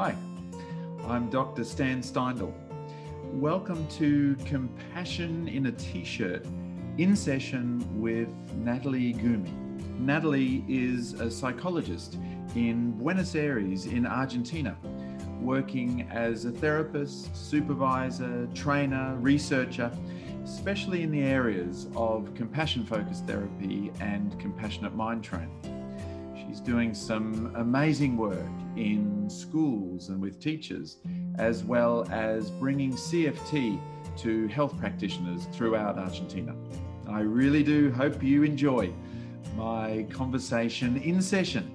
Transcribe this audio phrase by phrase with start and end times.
[0.00, 0.14] Hi,
[1.08, 1.64] I'm Dr.
[1.64, 2.52] Stan Steindl.
[3.32, 6.46] Welcome to Compassion in a T shirt
[6.98, 8.28] in session with
[8.62, 9.52] Natali Gumiy.
[10.00, 12.16] Natali is a psychologist
[12.54, 14.76] in Buenos Aires, in Argentina,
[15.40, 19.90] working as a therapist, supervisor, trainer, researcher,
[20.44, 25.67] especially in the areas of compassion focused therapy and compassionate mind training.
[26.68, 28.44] Doing some amazing work
[28.76, 30.98] in schools and with teachers,
[31.38, 33.80] as well as bringing CFT
[34.18, 36.54] to health practitioners throughout Argentina.
[37.08, 38.92] I really do hope you enjoy
[39.56, 41.72] my conversation in session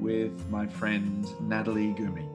[0.00, 2.26] with my friend Natali Gumiy.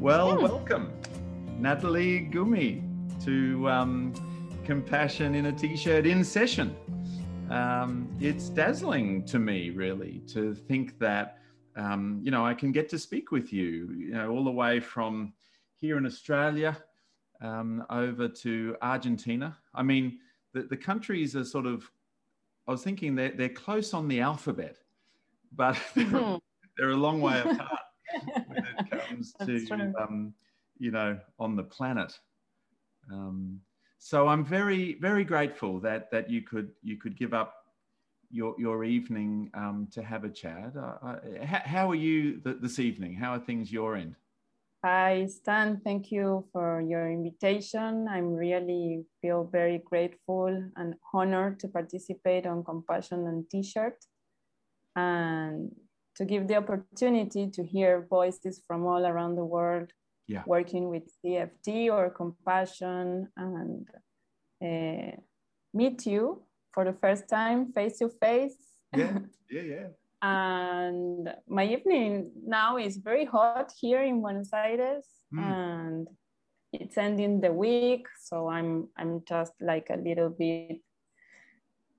[0.00, 0.92] Well, welcome,
[1.60, 2.82] Natali Gumiy,
[3.24, 4.12] to um,
[4.70, 6.76] Compassion in a T shirt in session.
[7.50, 11.38] Um, it's dazzling to me, really, to think that,
[11.74, 14.78] um, you know, I can get to speak with you, you know, all the way
[14.78, 15.32] from
[15.74, 16.76] here in Australia
[17.42, 19.58] um, over to Argentina.
[19.74, 20.20] I mean,
[20.54, 21.90] the, the countries are sort of,
[22.68, 24.76] I was thinking they're, they're close on the alphabet,
[25.50, 26.40] but they're, Mhm.
[26.78, 27.80] they're a long way apart
[28.46, 30.32] when it comes That's to um,
[30.78, 32.16] you know on the planet.
[33.12, 33.60] Um,
[34.00, 37.54] so I'm very very grateful that that you could you could give up
[38.30, 40.72] your your evening um, to have a chat.
[40.74, 43.14] Uh, uh, how, are you th- this evening?
[43.14, 44.16] How are things your end?
[44.82, 45.82] Hi, Stan.
[45.84, 48.08] Thank you for your invitation.
[48.08, 53.98] I'm really feel very grateful and honored to participate on Compassion and T-shirt
[54.96, 55.70] and
[56.16, 59.92] to give the opportunity to hear voices from all around the world
[60.30, 60.44] Yeah.
[60.46, 63.86] working with CFT or compassion and
[64.68, 65.12] uh,
[65.74, 66.22] meet you
[66.72, 68.58] for the first time face to face.
[68.96, 69.18] Yeah,
[69.50, 69.88] yeah, yeah.
[70.22, 75.42] and my evening now is very hot here in Buenos Aires Mm.
[75.50, 76.08] and
[76.72, 80.80] it's ending the week so I'm I'm just like a little bit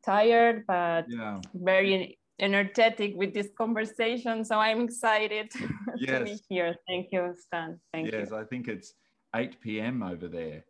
[0.03, 1.39] tired but Yeah.
[1.53, 5.51] very energetic with this conversation so I'm excited
[6.05, 8.19] to be here thank you Stan thank you.
[8.19, 8.93] yes, you I think it's
[9.35, 10.03] 8 p.m.
[10.03, 10.65] over there,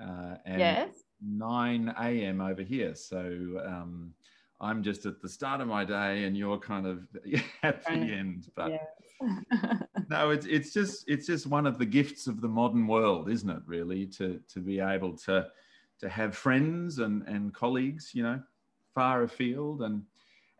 [0.00, 0.88] uh, and yes
[1.20, 2.40] 9 a.m.
[2.40, 2.94] over here.
[2.94, 3.18] So
[3.66, 4.14] um,
[4.60, 7.08] I'm just at the start of my day, and you're kind of
[7.62, 8.50] at the end.
[8.54, 8.86] But yes
[10.08, 13.50] no, it's it's just it's just one of the gifts of the modern world, isn't
[13.50, 13.62] it?
[13.66, 15.48] Really, to to be able to
[16.00, 18.40] to have friends and and colleagues, you know,
[18.94, 20.04] far afield, and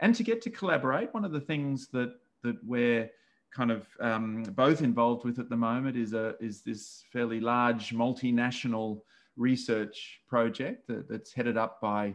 [0.01, 1.13] and to get to collaborate.
[1.13, 3.11] One of the things that that we're
[3.51, 7.95] kind of um, both involved with at the moment is a is this fairly large
[7.95, 9.01] multinational
[9.37, 12.15] research project that, that's headed up by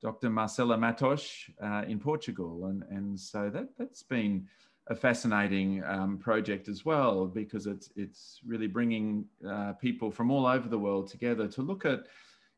[0.00, 0.30] Dr.
[0.30, 4.46] Marcela Matos uh, in Portugal, and and so that that's been
[4.90, 10.46] a fascinating um, project as well because it's it's really bringing uh, people from all
[10.46, 12.06] over the world together to look at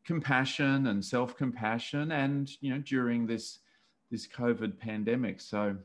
[0.05, 3.61] compassion and self compassion, and you know during this
[4.11, 5.41] this COVID pandemic.
[5.41, 5.77] So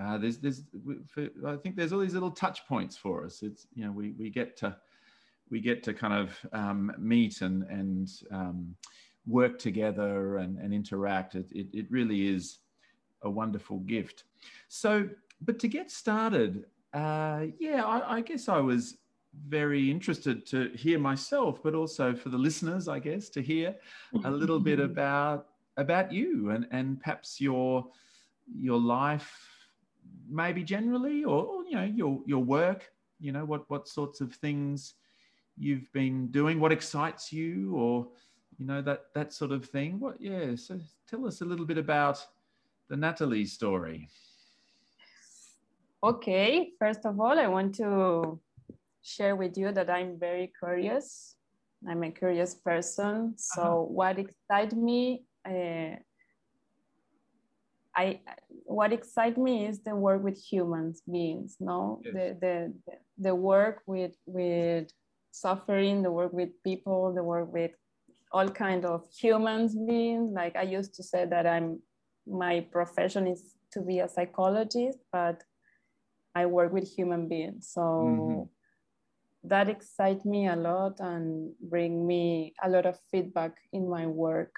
[0.00, 0.62] uh, there's there's
[1.06, 3.42] for, I think there's all these little touch points for us.
[3.42, 4.76] It's you know we we get to
[5.50, 8.74] we get to kind of um, meet and and um,
[9.26, 11.34] work together and, and interact.
[11.34, 12.58] It, it it really is
[13.22, 14.24] a wonderful gift.
[14.68, 15.08] So,
[15.42, 16.64] but to get started,
[16.94, 18.96] uh, yeah, I, I guess I was
[19.48, 23.76] very interested to hear myself, but also for the listeners, I guess, to hear
[24.24, 27.86] a little bit about about you and and perhaps your
[28.54, 29.32] your life
[30.28, 34.34] maybe generally or, or, you know your your work you know what what sorts of
[34.34, 34.94] things
[35.56, 38.08] you've been doing what excites you or
[38.58, 41.78] you know that that sort of thing what yeah so tell us a little bit
[41.78, 42.24] about
[42.88, 44.08] the natali story
[46.02, 48.40] Okay, first of all, I want to
[49.02, 51.36] share with you that I'm very curious.
[51.86, 53.34] I'm a curious person.
[53.36, 53.92] So, Uh-huh.
[53.92, 55.96] what excites me, uh,
[57.96, 58.20] I
[58.64, 61.56] what excites me is the work with humans beings.
[61.60, 62.14] No, Yes.
[62.14, 64.88] the, the the the work with with
[65.32, 67.72] suffering, the work with people, the work with
[68.32, 70.32] all kind of humans beings.
[70.32, 71.80] Like I used to say that I'm
[72.26, 75.42] my profession is to be a psychologist, but
[76.34, 77.68] I work with human beings.
[77.72, 78.48] So Mhm.
[79.44, 84.54] that excites me a lot and bring me a lot of feedback in my work,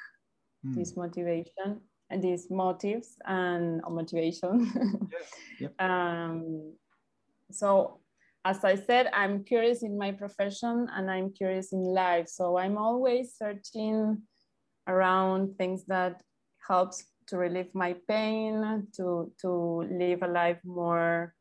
[0.64, 0.75] Hmm.
[0.75, 1.81] this motivation
[2.11, 4.70] and these motives and motivation.
[5.61, 5.81] Yep.
[5.81, 6.73] um,
[7.53, 8.00] so
[8.44, 12.29] as I said, I'm curious in my profession and I'm curious in life.
[12.29, 14.23] So I'm always searching
[14.88, 16.23] around things that
[16.67, 21.35] helps to relieve my pain, to to live a life more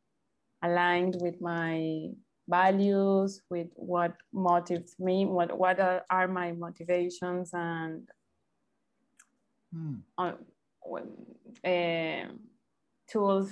[0.63, 2.09] aligned with my
[2.47, 8.07] values, with what motivates me, what what are, are my motivations, and
[9.73, 9.95] hmm.
[10.17, 10.33] uh,
[11.67, 12.25] uh,
[13.09, 13.51] tools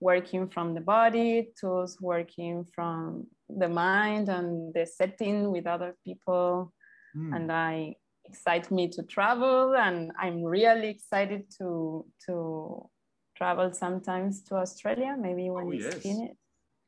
[0.00, 6.72] working from the body, tools working from the mind and the setting with other people.
[7.16, 7.36] Mm.
[7.36, 7.94] And I
[8.26, 12.88] excite me to travel and I'm really excited to to
[13.36, 16.02] travel sometimes to Australia, maybe when oh, it's yes.
[16.02, 16.34] finished.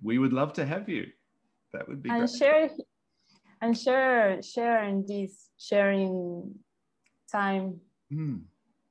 [0.03, 1.07] We would love to have you.
[1.73, 2.39] That would be and great.
[2.39, 2.71] share
[3.63, 6.55] and share sharing this sharing
[7.31, 7.81] time
[8.13, 8.41] mm.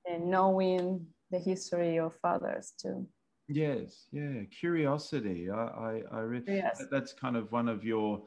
[0.09, 3.07] and knowing the history of others too.
[3.47, 5.49] Yes, yeah, curiosity.
[5.51, 6.83] I, I, I re- yes.
[6.89, 8.23] that's kind of one of your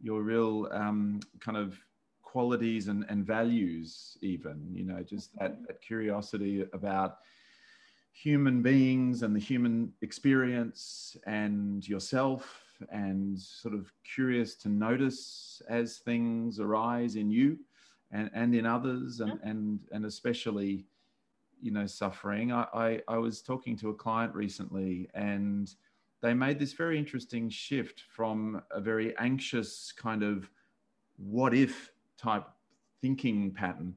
[0.00, 1.78] your real um, kind of
[2.22, 4.66] qualities and, and values, even.
[4.72, 7.18] You know, just that, that curiosity about
[8.12, 15.98] human beings and the human experience and yourself and sort of curious to notice as
[15.98, 17.58] things arise in you
[18.12, 20.84] and, and in others and, and, and especially
[21.60, 22.52] you know suffering.
[22.52, 25.72] I, I, I was talking to a client recently and
[26.20, 30.48] they made this very interesting shift from a very anxious kind of
[31.16, 32.46] what if type
[33.00, 33.94] thinking pattern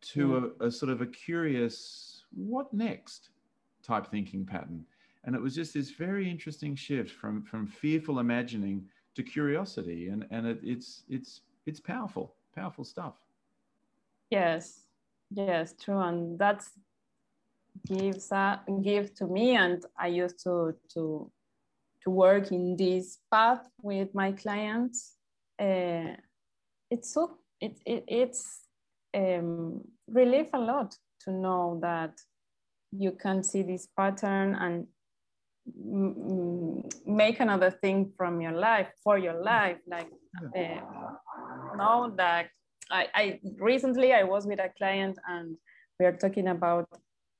[0.00, 0.66] to yeah.
[0.66, 3.30] a, a, sort of a curious what next
[3.82, 4.84] type thinking pattern.
[5.24, 10.08] And it was just this very interesting shift from from fearful imagining to curiosity.
[10.08, 13.14] And and it, it's it's it's powerful powerful stuff
[14.30, 14.82] yes
[15.34, 16.70] Yes, true, and that's
[17.86, 21.30] gives a give to me, and I used to to
[22.02, 25.16] to work in this path with my clients.
[25.58, 26.16] Uh,
[26.90, 28.66] it's so it, it it's
[29.14, 32.20] um, relief a lot to know that
[32.90, 34.86] you can see this pattern and
[37.06, 40.10] make another thing from your life for your life like
[40.56, 40.80] uh,
[41.76, 42.48] know that
[42.90, 45.56] I, I recently I was with a client and
[45.98, 46.88] we are talking about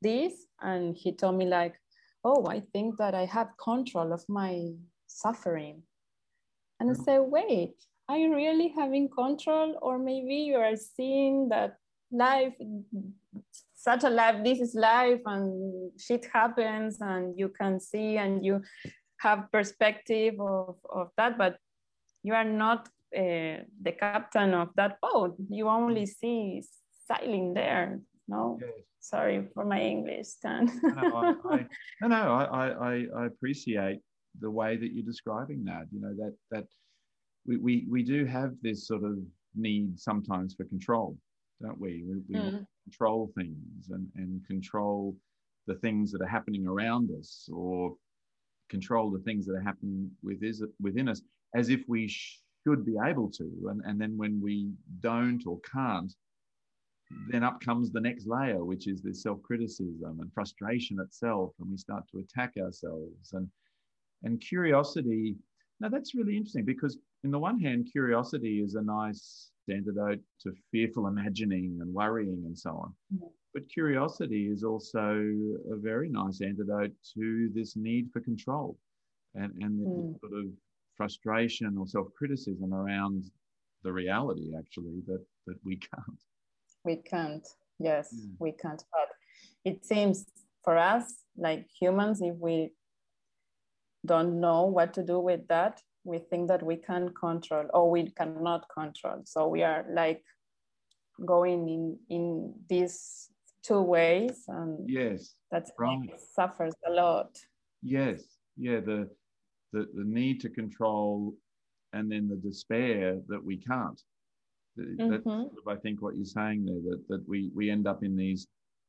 [0.00, 1.74] this and he told me like,
[2.24, 4.72] oh, I think that I have control of my
[5.06, 5.82] suffering.
[6.80, 7.74] And I say wait,
[8.08, 9.78] are you really having control?
[9.82, 11.76] Or maybe you are seeing that
[12.10, 12.54] life,
[13.82, 18.62] such a life, this is life and shit happens and you can see and you
[19.18, 21.56] have perspective of, of that, but
[22.22, 22.86] you are not
[23.16, 25.34] uh, the captain of that boat.
[25.50, 26.62] You only see
[27.08, 27.98] sailing there.
[28.28, 28.70] No, yes.
[29.00, 30.70] sorry for my English, Stan.
[30.82, 31.66] no, I, I,
[32.02, 33.98] no, no I, I, I appreciate
[34.40, 35.86] the way that you're describing that.
[35.90, 36.66] You know that that
[37.46, 39.18] we, we, we do have this sort of
[39.56, 41.18] need sometimes for control,
[41.62, 42.04] don't we?
[42.06, 42.66] We, we mm.
[42.84, 45.16] control things and, and control
[45.66, 47.94] the things that are happening around us or
[48.68, 51.22] control the things that are happening within us
[51.54, 53.44] as if we should be able to.
[53.70, 56.12] And, and then when we don't or can't,
[57.30, 61.52] then up comes the next layer, which is this self criticism and frustration itself.
[61.60, 63.32] And we start to attack ourselves.
[63.32, 63.48] And,
[64.22, 65.36] and curiosity,
[65.80, 70.52] now that's really interesting because, in the one hand, curiosity is a nice antidote to
[70.70, 72.94] fearful imagining and worrying and so on.
[73.14, 73.26] Mm-hmm.
[73.54, 75.04] But curiosity is also
[75.70, 78.78] a very nice antidote to this need for control
[79.34, 80.20] and, and mm.
[80.20, 80.46] sort of
[80.96, 83.24] frustration or self-criticism around
[83.82, 86.20] the reality actually that that we can't
[86.84, 88.26] we can't yes yeah.
[88.38, 89.08] We can't but
[89.64, 90.24] it seems
[90.64, 91.04] for us
[91.36, 92.72] like humans if we
[94.06, 98.10] don't know what to do with that we think that we can control or we
[98.10, 100.22] cannot control so we are like
[101.24, 103.28] going in in these
[103.62, 105.98] two ways and yes that right.
[106.34, 107.38] suffers a lot
[107.82, 108.22] yes
[108.56, 109.08] yeah the
[109.72, 111.34] the, the need to control
[111.92, 114.00] and then the despair that we can't.
[114.78, 115.10] Mm-hmm.
[115.10, 118.02] That's sort of, I think what you're saying there that, that we we end up
[118.02, 118.46] in these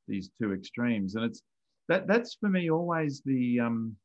[0.08, 1.42] these two extremes, and it's
[1.90, 3.96] that that's for me always the um,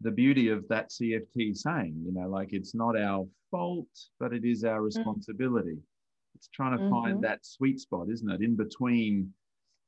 [0.00, 3.86] the beauty of that CFT saying, you know, like it's not our fault,
[4.20, 4.84] but it is our mm.
[4.84, 5.72] responsibility.
[5.72, 6.36] Mm-hmm.
[6.36, 6.90] It's trying to mm-hmm.
[6.90, 9.32] find that sweet spot, isn't it, in between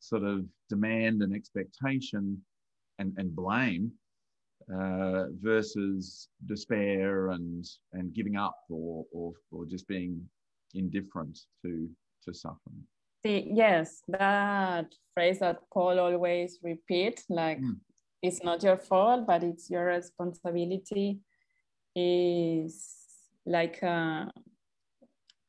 [0.01, 2.43] sort of demand and expectation
[2.99, 3.93] and, and blame
[4.75, 10.21] uh, versus despair and and giving up or, or or just being
[10.75, 11.89] indifferent to
[12.25, 12.83] to suffering.
[13.23, 17.77] The, yes, that phrase that Paul always repeat, like mm.
[18.23, 21.21] It's not your fault, but it's your responsibility,
[21.97, 22.87] is
[23.47, 24.31] like a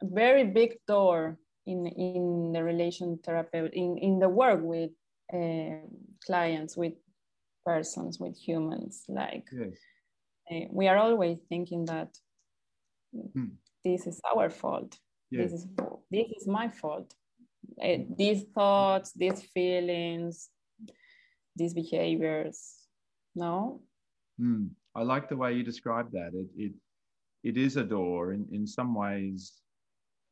[0.01, 4.91] very big door in in the relation therapy in in the work with
[5.33, 5.85] uh,
[6.25, 6.93] clients, with
[7.65, 9.03] persons, with humans.
[9.07, 9.77] Like Yes.
[10.51, 12.09] uh, we are always thinking that
[13.33, 13.55] Hmm.
[13.83, 14.97] this is our fault.
[15.31, 15.43] Yeah.
[15.43, 15.67] This is
[16.09, 17.13] this is my fault.
[17.83, 20.49] Uh, these thoughts, these feelings,
[21.55, 22.77] these behaviors.
[23.35, 23.81] No,
[24.37, 24.67] Hmm.
[24.95, 26.31] I like the way you describe that.
[26.33, 26.73] It it
[27.43, 28.33] it is a door.
[28.33, 29.61] In in some ways,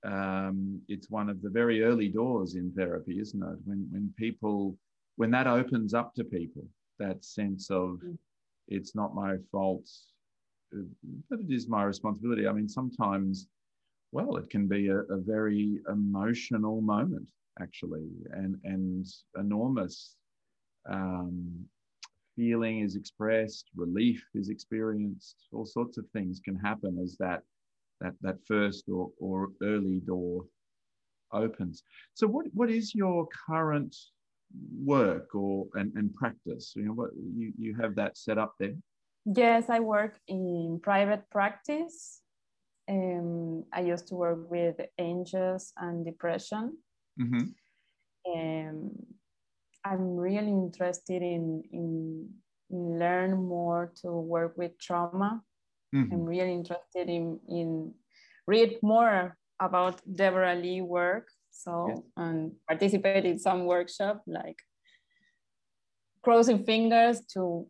[0.03, 3.59] um, it's one of the very early doors in therapy, isn't it?
[3.65, 4.77] When when people
[5.15, 6.65] when that opens up to people,
[6.97, 8.17] that sense of Mm.
[8.67, 9.87] it's not my fault,
[11.29, 12.47] but it is my responsibility.
[12.47, 13.47] I mean, sometimes,
[14.11, 17.27] well, it can be a, a very emotional moment
[17.59, 19.05] actually, and and
[19.37, 20.15] enormous.
[20.89, 21.65] Um,
[22.35, 27.41] feeling is expressed, relief is experienced, all sorts of things can happen as that
[28.01, 30.45] that that first or, or early door
[31.33, 31.83] opens.
[32.13, 33.95] So what what is your current
[34.83, 36.73] work or and, and practice?
[36.75, 38.75] You know what you, you have that set up there?
[39.25, 42.21] Yes, I work in private practice.
[42.89, 46.77] Um, I used to work with angels and depression.
[47.21, 47.45] Mm-hmm.
[48.33, 48.91] Um,
[49.85, 52.29] I'm really interested in, in,
[52.69, 55.41] in learn more to work with trauma.
[55.95, 56.13] Mm-hmm.
[56.13, 57.93] I'm really interested in, in
[58.47, 61.27] read more about Deborah Lee work.
[61.51, 61.99] So Yes.
[62.17, 64.57] and participate in some workshop like
[66.21, 67.67] crossing fingers to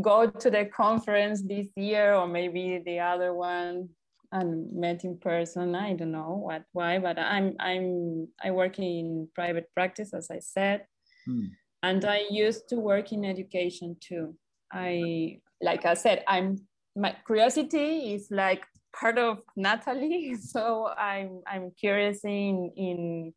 [0.00, 3.88] go to the conference this year or maybe the other one
[4.30, 5.74] and met in person.
[5.74, 10.38] I don't know what why, but I'm I'm I work in private practice as I
[10.38, 10.86] said.
[11.28, 11.50] Mm.
[11.82, 14.34] And I used to work in education too.
[14.72, 16.58] I like I said, I'm
[16.96, 18.64] my curiosity is like
[18.94, 20.36] part of Natali.
[20.52, 23.32] So I'm I'm curious in in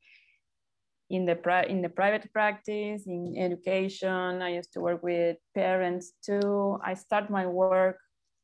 [1.09, 4.41] in the pri- in the private practice in education.
[4.41, 6.79] I used to work with parents too.
[6.83, 7.99] I start my work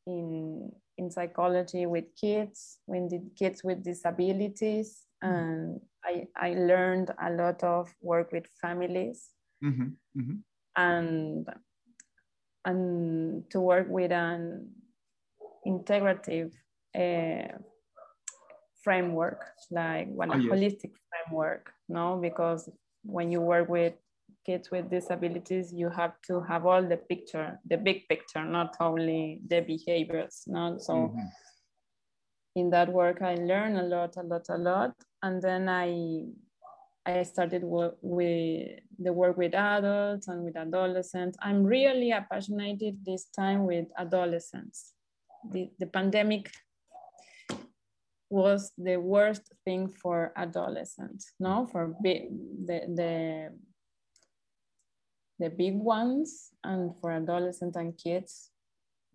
[0.05, 7.63] in in psychology with kids, the kids with disabilities, and I I learned a lot
[7.63, 9.29] of work with families
[9.63, 9.89] Mm-hmm.
[10.17, 10.35] Mm-hmm.
[10.75, 11.47] and
[12.65, 14.69] and to work with an
[15.65, 16.51] integrative
[16.95, 17.57] uh,
[18.83, 20.51] framework, like one Oh, yes.
[20.51, 22.17] holistic framework, no?
[22.17, 22.69] Because
[23.03, 23.93] when you work with
[24.45, 29.39] kids with disabilities, you have to have all the picture, the big picture, not only
[29.47, 30.77] the behaviors, no?
[30.79, 31.29] So Mhm.
[32.55, 36.25] in that work, I learned a lot, a lot, a lot, and then I
[37.05, 41.37] I started work with the work with adults and with adolescents.
[41.41, 44.93] I'm really passionate this time with adolescents.
[45.51, 46.51] The, the pandemic
[48.29, 52.29] was the worst thing for adolescents, no, for the,
[52.65, 53.49] the,
[55.39, 58.51] the big ones and for adolescents and kids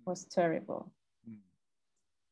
[0.04, 0.92] was terrible.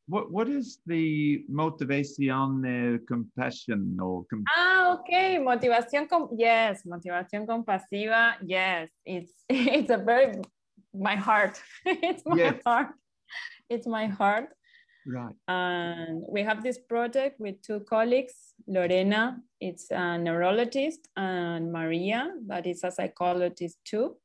[0.06, 5.38] What what is the motivation compassion or Ah, okay.
[5.38, 8.36] Motivación com yes, motivación compasiva.
[8.44, 10.42] Yes, it's it's a very
[10.92, 11.60] my heart.
[11.86, 12.60] it's my Yes.
[12.66, 12.88] heart.
[13.70, 14.50] It's my heart.
[15.06, 15.34] right?
[15.48, 18.54] And we have this project with two colleagues.
[18.66, 24.16] Lorena, it's a neurologist, and Maria, that is a psychologist too.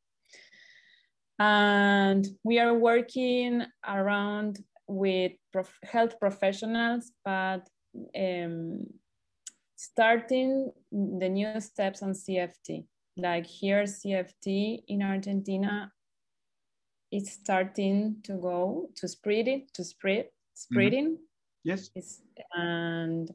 [1.39, 4.59] And we are working around
[4.89, 7.69] with prof- health professionals, but
[8.17, 8.85] um,
[9.75, 12.85] starting the new steps on CFT.
[13.15, 15.91] Like here, CFT in Argentina
[17.11, 21.17] it's starting to go to spread it, to spread, spreading.
[21.63, 21.89] Yes.
[21.95, 22.21] It's,
[22.53, 23.31] and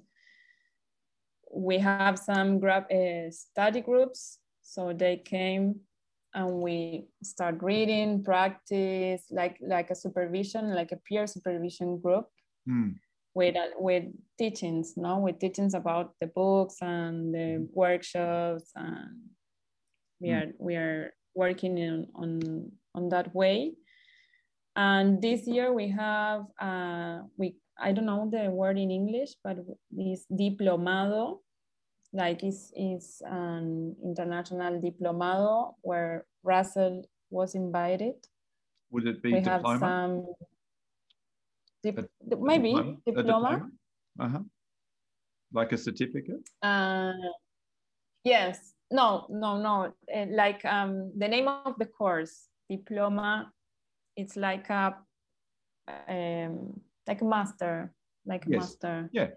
[1.53, 4.39] we have some grab, uh, study groups.
[4.63, 5.81] So they came
[6.35, 12.27] and we start reading, practice, like, like a supervision, like a peer supervision group
[12.69, 12.95] Mm.
[13.35, 14.05] with uh, with
[14.39, 19.21] teachings, no, with teachings about the books and the workshops, and
[20.21, 20.41] we Mm.
[20.41, 23.75] are we are working in, on on that way.
[24.77, 29.59] And this year we have uh, we I don't know the word in English, but
[29.91, 31.41] this diplomado,
[32.15, 38.15] like is is an international diplomado where Russell was invited.
[38.91, 39.69] Would it be we diploma?
[39.69, 40.27] have some.
[41.83, 42.03] Dip, A-
[42.33, 42.97] a maybe diploma?
[43.05, 43.71] Diploma.
[44.21, 44.43] Uh-huh.
[45.53, 46.49] Like a certificate?
[46.63, 47.13] Uh,
[48.25, 48.73] yes.
[48.91, 49.93] No, no, no.
[50.15, 53.51] Uh, like um, the name of the course, diploma.
[54.17, 54.95] It's like a
[56.09, 57.93] um, like a master,
[58.25, 58.61] like a Yes.
[58.61, 59.11] master.
[59.13, 59.29] Yeah.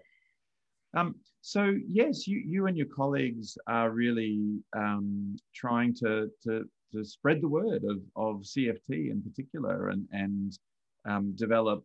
[0.94, 1.16] Um,
[1.48, 7.40] so yes, you, you and your colleagues are really um, trying to, to, to spread
[7.40, 10.58] the word of, of CFT in particular and, and
[11.08, 11.82] um, develop,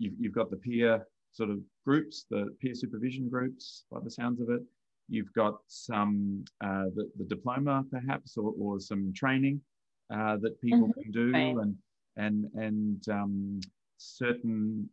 [0.00, 4.40] you've, you've got the peer sort of groups, the peer supervision groups by the sounds
[4.40, 4.62] of it.
[5.08, 9.60] You've got some, uh, the, the diploma perhaps, or, or some training
[10.12, 11.02] uh, that people mm-hmm.
[11.02, 11.56] can do right.
[11.62, 11.76] and,
[12.16, 13.60] and, and um,
[13.96, 14.90] certain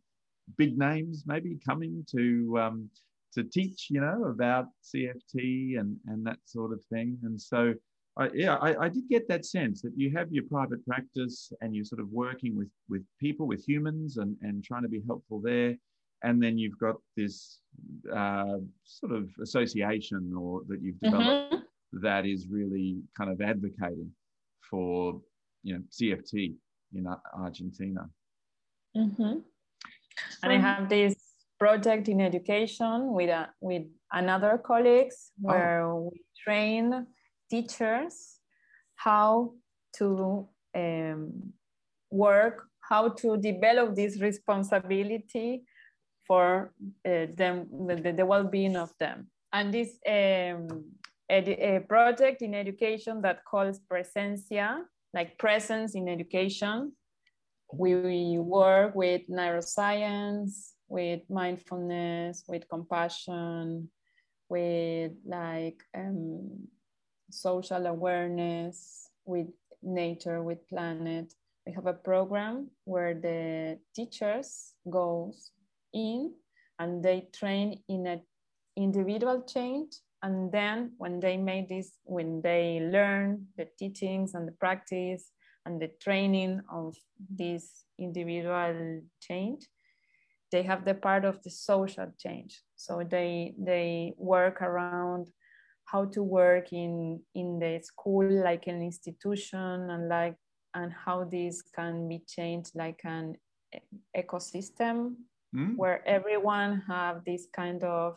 [0.56, 2.88] big names maybe coming to um,
[3.34, 7.18] to teach, you know, about CFT and and that sort of thing.
[7.22, 7.74] And so,
[8.18, 11.74] I, yeah, I, I did get that sense that you have your private practice and
[11.74, 15.40] you're sort of working with with people, with humans, and and trying to be helpful
[15.40, 15.76] there.
[16.24, 17.58] And then you've got this
[18.14, 21.98] uh, sort of association or that you've developed mm-hmm.
[22.00, 24.10] that is really kind of advocating
[24.70, 25.20] for
[25.64, 26.54] you know CFT
[26.94, 28.08] in Argentina.
[28.96, 29.38] Mm-hmm.
[30.42, 31.16] And I have this
[31.62, 35.48] project in education with, a, with another colleagues oh.
[35.48, 36.10] where oh.
[36.10, 37.06] we train
[37.48, 38.14] teachers
[38.96, 39.52] how
[39.96, 41.52] to um,
[42.10, 45.62] work, how to develop this responsibility
[46.26, 46.72] for
[47.06, 47.54] uh, them,
[47.86, 49.28] the, the well-being of them.
[49.52, 50.66] And this um,
[51.30, 54.80] a project in education that calls Presencia,
[55.14, 56.92] like presence in education.
[57.72, 63.88] We work with neuroscience, with mindfulness, with compassion,
[64.50, 66.68] with like um,
[67.30, 69.46] social awareness, with
[69.82, 71.32] nature, with planet.
[71.66, 75.52] We have a program where the teachers goes
[75.94, 76.34] in
[76.78, 78.20] and they train in an
[78.76, 84.52] individual change and then when they made this when they learn the teachings and the
[84.52, 85.30] practice
[85.66, 86.96] and the training of
[87.28, 89.66] this individual change
[90.52, 95.26] they have the part of the social change so they they work around
[95.86, 100.36] how to work in in the school like an institution and like
[100.74, 103.34] and how this can be changed like an
[104.16, 105.14] ecosystem
[105.54, 105.76] mm.
[105.76, 108.16] where everyone have this kind of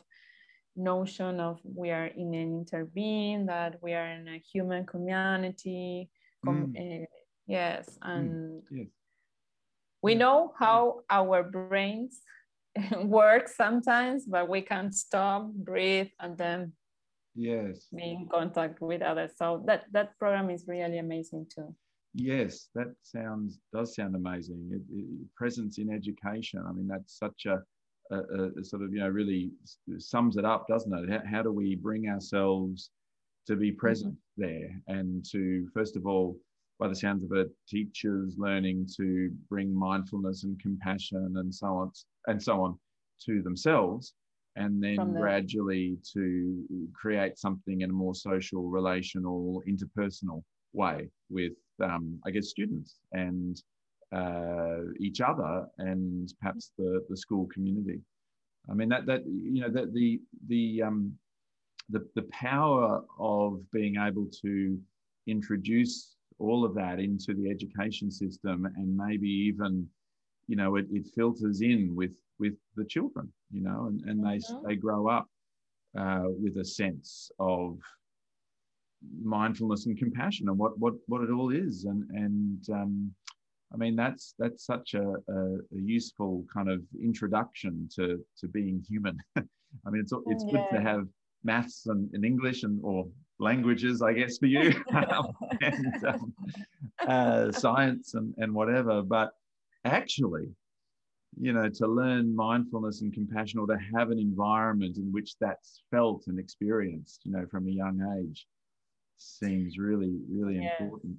[0.76, 6.10] notion of we are in an interbeing that we are in a human community
[6.44, 7.04] com- mm.
[7.04, 7.06] uh,
[7.48, 8.10] yes mm.
[8.12, 8.64] and mm.
[8.72, 9.05] yes
[10.06, 12.22] we know how our brains
[13.04, 16.74] work sometimes, but we can't stop, breathe, and then
[17.38, 19.32] yes be in contact with others.
[19.36, 21.74] So that that program is really amazing too.
[22.14, 24.62] Yes, that sounds does sound amazing.
[24.76, 26.64] It, it, presence in education.
[26.70, 27.58] I mean, that's such a,
[28.16, 28.20] a,
[28.60, 29.52] a, sort of you know really
[29.98, 31.10] sums it up, doesn't it?
[31.10, 32.92] How, how do we bring ourselves
[33.48, 34.44] to be present mm-hmm.
[34.46, 36.38] there and to first of all
[36.80, 41.92] by the sounds of it, teachers learning to bring mindfulness and compassion and so on
[42.28, 42.78] and so on
[43.26, 44.14] to themselves,
[44.56, 52.20] and then gradually to create something in a more social, relational, interpersonal way with, um,
[52.26, 53.62] I guess, students and
[54.14, 58.00] uh, each other and perhaps the the school community.
[58.70, 61.14] I mean that that you know that the the um,
[61.90, 64.80] the the power of being able to
[65.28, 69.88] introduce all of that into the education system and maybe even
[70.48, 74.38] you know it, it filters in with with the children you know and, and they
[74.38, 74.68] mm-hmm.
[74.68, 75.28] they grow up
[75.98, 77.78] uh, with a sense of
[79.24, 83.12] mindfulness and compassion and what what what it all is and and um,
[83.74, 88.84] I mean that's that's such a, a, a, useful kind of introduction to to being
[88.88, 89.18] human.
[89.38, 90.52] I mean it's it's yeah.
[90.52, 91.08] good to have
[91.44, 93.08] maths and, and English and or
[93.40, 94.74] languages, I guess, for you,
[95.62, 96.34] and um,
[97.08, 99.02] uh, science and, and whatever.
[99.02, 99.32] But
[99.84, 100.50] actually,
[101.40, 105.82] you know, to learn mindfulness and compassion or to have an environment in which that's
[105.92, 108.48] felt and experienced, you know, from a young age
[109.18, 111.18] seems really, really important.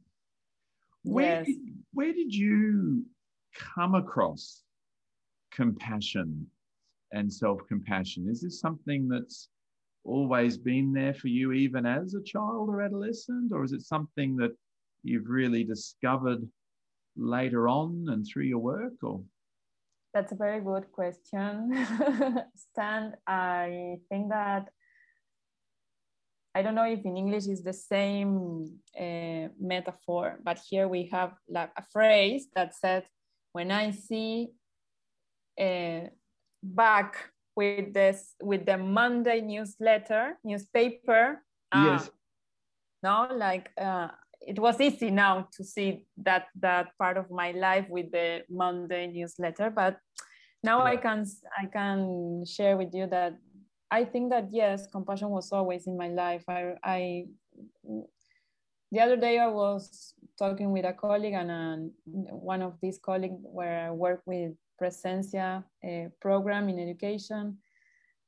[1.03, 1.47] Where, yes.
[1.47, 1.57] did,
[1.93, 3.05] where did you
[3.75, 4.63] come across
[5.53, 6.47] compassion
[7.13, 8.27] and self compassion?
[8.29, 9.49] Is this something that's
[10.07, 13.53] always been there for you, even as a child or adolescent?
[13.53, 14.53] Or is it something that
[15.03, 16.47] you've really discovered
[17.17, 18.95] later on and through your work?
[19.03, 19.23] Or
[20.15, 21.73] that's a very good question,
[22.57, 23.15] Stan.
[23.27, 24.71] I think that
[26.55, 31.33] I don't know if in English is the same uh, metaphor, but here we have
[31.51, 33.05] like a phrase that said,
[33.53, 34.49] "When I see
[35.61, 36.09] uh,
[36.63, 41.43] back with this with the Monday newsletter newspaper.
[41.73, 42.11] Uh, yes.
[43.03, 44.09] No, like uh,
[44.41, 49.07] it was easy now to see that that part of my life with the Monday
[49.09, 49.99] newsletter, but
[50.63, 50.93] now yeah.
[50.93, 51.25] I can
[51.59, 53.37] I can share with you that
[53.91, 56.45] I think that yes, compassion was always in my life.
[56.49, 57.27] I, I
[58.93, 63.41] the other day I was talking with a colleague and um, one of these colleagues
[63.43, 67.59] where I work with Presencia a program in education,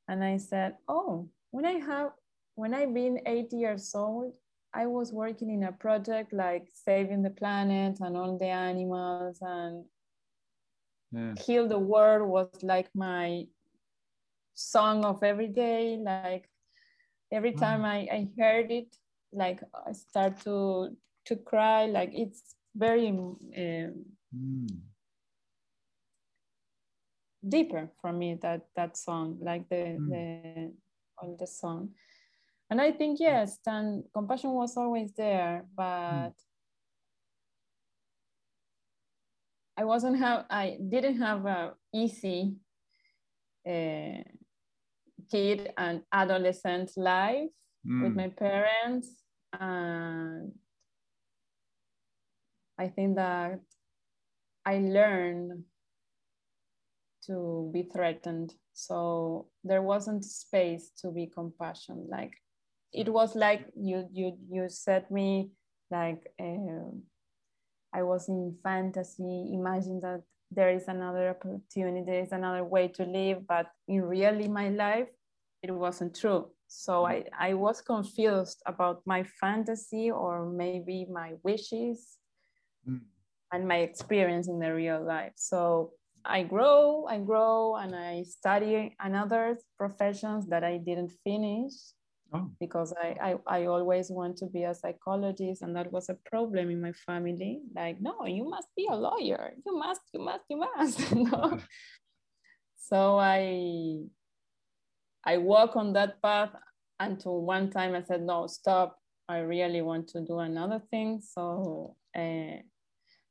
[0.09, 2.13] and I said, "Oh, when I have
[2.55, 4.35] when I've been eight years old,
[4.75, 9.85] I was working in a project like saving the planet and all the animals and
[11.13, 11.35] yeah.
[11.41, 13.47] heal the world was like my
[14.55, 15.97] song of every day.
[15.97, 16.51] Like
[17.33, 18.95] every time I, I heard it,
[19.33, 21.87] like I start to to cry.
[21.87, 23.37] Like it's very um,
[24.37, 24.69] mm.
[27.49, 30.09] Deeper for me that that song, like the mm.
[30.09, 30.73] the
[31.19, 31.91] all the song.
[32.71, 36.33] And I think yes, and compassion was always there, but mm.
[39.77, 42.57] I wasn't have I didn't have a easy
[43.67, 44.23] uh,
[45.31, 47.51] kid and adolescent life
[47.87, 48.03] mm.
[48.03, 49.23] with my parents
[49.59, 50.53] and
[52.79, 53.61] I think that
[54.65, 55.65] I learned
[57.29, 62.33] to be threatened so there wasn't space to be compassion like
[62.93, 65.51] it was like you you you said me
[65.91, 66.91] like uh,
[67.93, 73.05] I was in fantasy, imagine that there is another opportunity, there is another way to
[73.05, 75.09] live, but in really my life,
[75.63, 76.51] it wasn't true.
[76.69, 82.19] So I, I was confused about my fantasy or maybe my wishes
[82.89, 83.01] mm.
[83.53, 85.33] and my experience in the real life.
[85.37, 85.93] So
[86.25, 91.73] I grow, I grow, and I study another professions that I didn't finish
[92.33, 92.51] oh.
[92.61, 96.71] because I, I, I always want to be a psychologist and that was a problem
[96.71, 97.61] in my family.
[97.75, 99.53] Like no you must be a lawyer.
[99.65, 101.59] You must you must you must no?
[102.77, 104.01] so i
[105.25, 106.51] i walk on that path
[107.01, 108.99] until one time i said no stop.
[109.31, 111.21] I really want to do another thing.
[111.21, 112.57] So uh,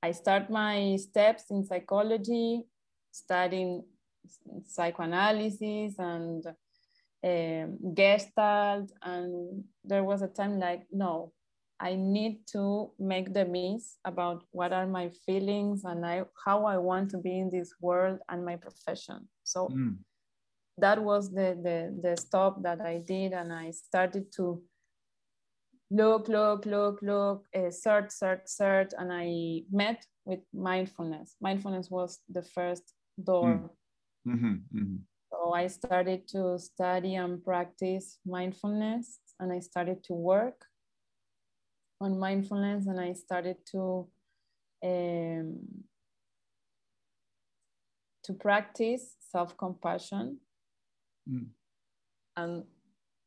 [0.04, 2.64] i start my steps in psychology
[3.12, 3.84] studying
[4.66, 6.46] psychoanalysis and
[7.24, 11.32] um, gestalt and there was a time like no
[11.80, 16.78] i need to make the miss about what are my feelings and I, how i
[16.78, 19.96] want to be in this world and my profession so mm.
[20.78, 24.62] that was the, the the stop that i did and i started to
[25.90, 32.20] look look look look uh, search search search and i met with mindfulness mindfulness was
[32.30, 32.94] the first
[33.24, 33.70] door
[34.28, 34.34] mm.
[34.34, 34.96] mm-hmm, mm-hmm.
[35.32, 40.66] So I started to study and practice mindfulness, and I started to work
[42.00, 44.08] on mindfulness, and I started to
[44.84, 45.60] um,
[48.24, 50.40] to practice self compassion,
[51.30, 51.48] mm.
[52.38, 52.64] and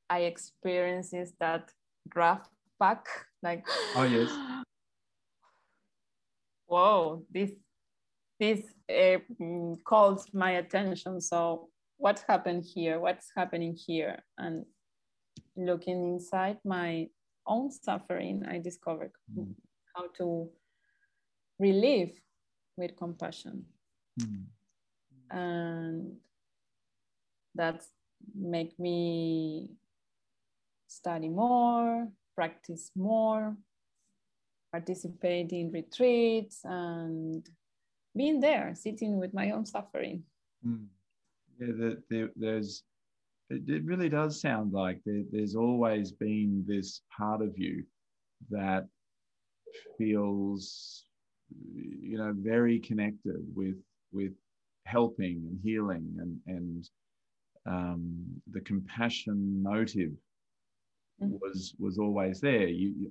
[0.08, 1.70] I experienced that
[2.08, 2.48] graph
[2.78, 3.06] back
[3.42, 4.30] like oh yes
[6.66, 7.50] whoa this
[8.40, 9.18] this uh,
[9.84, 14.64] calls my attention so what happened here what's happening here and
[15.56, 17.06] looking inside my
[17.46, 19.54] own suffering i discovered mm.
[19.94, 20.48] how to
[21.58, 22.18] relieve
[22.76, 23.64] with compassion
[24.20, 24.44] mm.
[25.30, 26.16] and
[27.54, 27.82] that
[28.34, 29.70] make me
[30.88, 33.54] study more practice more
[34.72, 37.48] participate in retreats and
[38.16, 40.24] being there sitting with my own suffering.
[40.66, 40.86] Mm
[41.60, 42.82] yeah, that there, there's
[43.50, 47.84] it, it, really does sound like there, there's always been this part of you
[48.50, 48.86] that
[49.98, 51.04] feels
[51.74, 53.76] you know very connected with
[54.12, 54.32] with
[54.86, 56.88] helping and healing and and
[57.66, 60.12] um, the compassion motive
[61.22, 61.34] mm-hmm.
[61.40, 62.68] was was always there.
[62.68, 63.08] You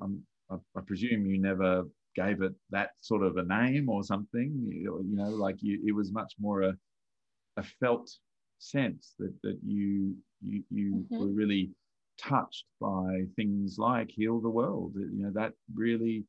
[0.50, 1.84] I, I presume you never
[2.15, 5.93] gave it that sort of a name or something you, you know like you it
[5.93, 6.74] was much more a
[7.58, 8.10] a felt
[8.60, 11.19] sense that that you you you mm-hmm.
[11.19, 11.72] were really
[12.17, 16.26] touched by things like heal the world you know that really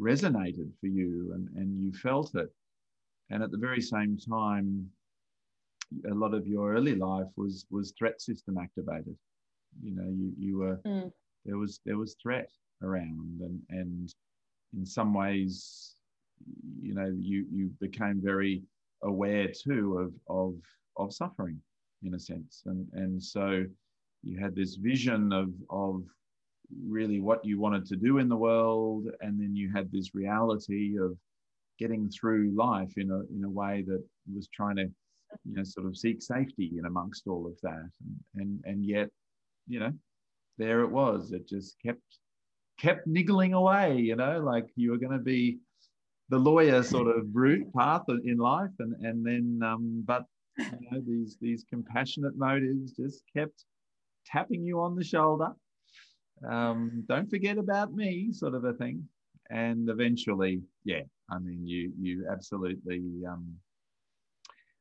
[0.00, 2.50] resonated for you and and you felt it
[3.30, 4.86] and at the very same time
[6.10, 9.16] a lot of your early life was was threat system activated
[9.82, 11.10] you know you you were mm.
[11.44, 12.50] there was there was threat
[12.82, 14.14] around and and
[14.76, 15.94] in some ways
[16.80, 18.62] you know you you became very
[19.02, 20.54] aware too of of
[20.96, 21.60] of suffering
[22.02, 23.64] in a sense and and so
[24.22, 26.02] you had this vision of of
[26.86, 30.98] really what you wanted to do in the world and then you had this reality
[30.98, 31.16] of
[31.78, 34.90] getting through life in a in a way that was trying to
[35.44, 37.90] you know, sort of seek safety in amongst all of that.
[38.04, 39.08] And, and, and yet,
[39.66, 39.92] you know,
[40.58, 41.32] there it was.
[41.32, 42.02] It just kept,
[42.78, 45.58] kept niggling away, you know, like you were going to be
[46.28, 48.70] the lawyer sort of route path in life.
[48.78, 50.24] And, and then, um, but,
[50.58, 53.64] you know, these, these compassionate motives just kept
[54.26, 55.52] tapping you on the shoulder.
[56.48, 59.08] Um, don't forget about me, sort of a thing.
[59.50, 63.54] And eventually, yeah, I mean, you you absolutely um,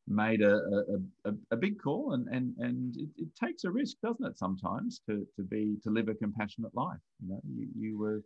[0.08, 3.98] made a, a, a, a, big call, and and and it, it, takes a risk,
[4.04, 4.38] doesn't it?
[4.38, 7.00] Sometimes to to be to live a compassionate life.
[7.22, 8.22] You know, you, you were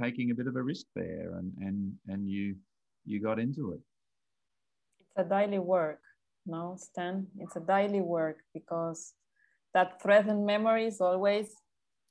[0.00, 2.56] taking a bit of a risk there, and and and you
[3.04, 3.80] you got into it.
[5.00, 6.00] It's a daily work,
[6.46, 7.26] no, Stan.
[7.38, 9.14] It's a daily work because
[9.74, 11.54] that threatened memories always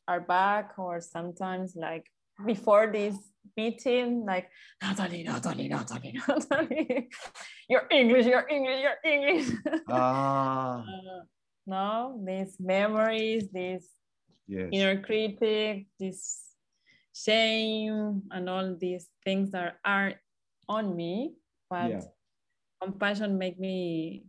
[0.08, 2.06] are back, or sometimes like
[2.46, 3.16] before this
[3.56, 4.50] meeting, like
[4.84, 7.08] Natali, Natali, Natali, Natali,
[7.70, 9.48] you're English, you're English, you're English.
[9.90, 10.82] Ah.
[10.82, 11.24] uh,
[11.68, 13.88] no, these memories, these
[14.48, 14.70] yes.
[14.72, 16.56] inner critic, this
[17.14, 20.14] shame, and all these things that are
[20.70, 21.36] on me,
[21.70, 22.02] but yeah.
[22.82, 24.24] compassion make me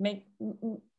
[0.00, 0.26] make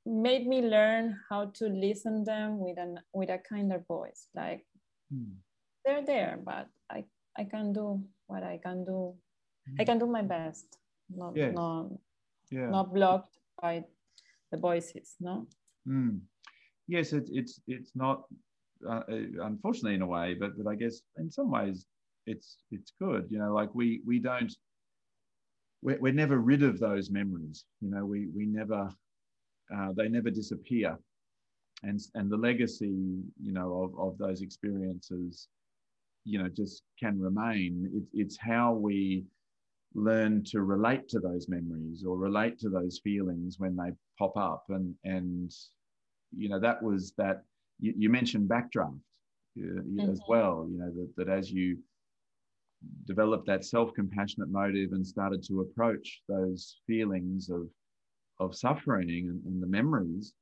[0.06, 4.66] made me learn how to listen them with an with a kinder voice like
[5.12, 5.38] hmm.
[5.86, 7.04] they're there but i
[7.38, 9.14] i can do what i can do.
[9.80, 10.78] I can do my best
[11.10, 11.54] not yes.
[11.54, 11.88] not
[12.50, 12.70] yeah.
[12.70, 13.84] not blocked by
[14.52, 15.48] the voices no
[15.86, 16.18] hmm.
[16.88, 18.24] yes it, it's it's not
[18.88, 21.86] uh, uh, unfortunately in a way but but i guess in some ways
[22.26, 24.56] it's it's good you know like we we don't
[25.82, 28.90] we're, we're never rid of those memories you know we we never
[29.76, 30.98] uh, they never disappear.
[31.84, 35.48] And, and the legacy, you know, of, of those experiences,
[36.26, 37.90] you know, just can remain.
[37.94, 39.24] It, it's how we
[39.94, 44.64] learn to relate to those memories or relate to those feelings when they pop up.
[44.70, 45.52] And, and
[46.36, 47.44] you know, that was that,
[47.80, 49.00] you, you mentioned backdraft
[49.60, 50.10] uh, mm-hmm.
[50.10, 51.78] as well, you know, that, that as you
[53.06, 57.68] developed that self-compassionate motive and started to approach those feelings of
[58.40, 60.34] of suffering and, and the memories,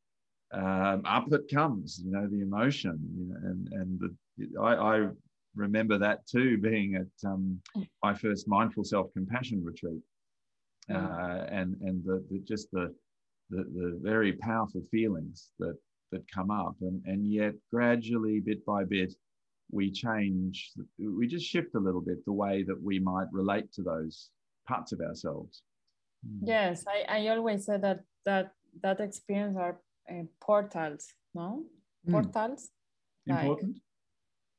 [0.53, 5.07] um, up it comes, you know, the emotion, you know, and, and the, I, I
[5.55, 7.61] remember that too, being at um,
[8.03, 10.01] my first mindful self-compassion retreat.
[10.89, 10.95] Mm.
[10.95, 12.93] Uh, and and the, the just the,
[13.49, 15.77] the, the very powerful feelings that
[16.11, 19.13] that come up and and yet gradually bit by bit
[19.71, 23.83] we change we just shift a little bit the way that we might relate to
[23.83, 24.31] those
[24.67, 25.61] parts of ourselves
[26.25, 26.39] Mm.
[26.43, 31.63] Yes, I, I always say that that that experience are uh, portals, no?
[32.07, 32.11] Mm.
[32.11, 32.69] Portals.
[33.27, 33.77] Important.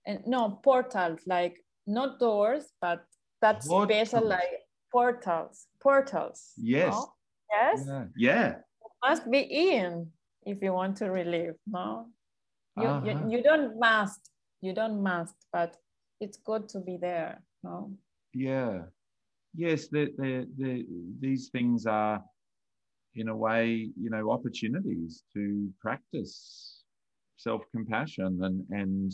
[0.07, 3.05] And no portals, like not doors, but
[3.41, 5.67] that's special like portals.
[5.83, 6.53] Portals.
[6.57, 6.95] Yes.
[6.95, 7.13] No?
[7.53, 7.85] Yes.
[7.87, 8.05] Yeah.
[8.17, 8.55] yeah.
[9.05, 10.09] must be in
[10.47, 12.07] if you want to relive, no?
[12.77, 13.07] You, uh-huh.
[13.07, 14.31] you, you don't must,
[14.63, 15.77] you don't must, but
[16.21, 17.93] it's good to be there, no?
[18.33, 18.83] Yeah
[19.55, 20.83] yes, they're, they're, they're,
[21.21, 22.23] these things are,
[23.17, 26.85] in a way, you know, opportunities to practice
[27.39, 29.13] self-compassion and and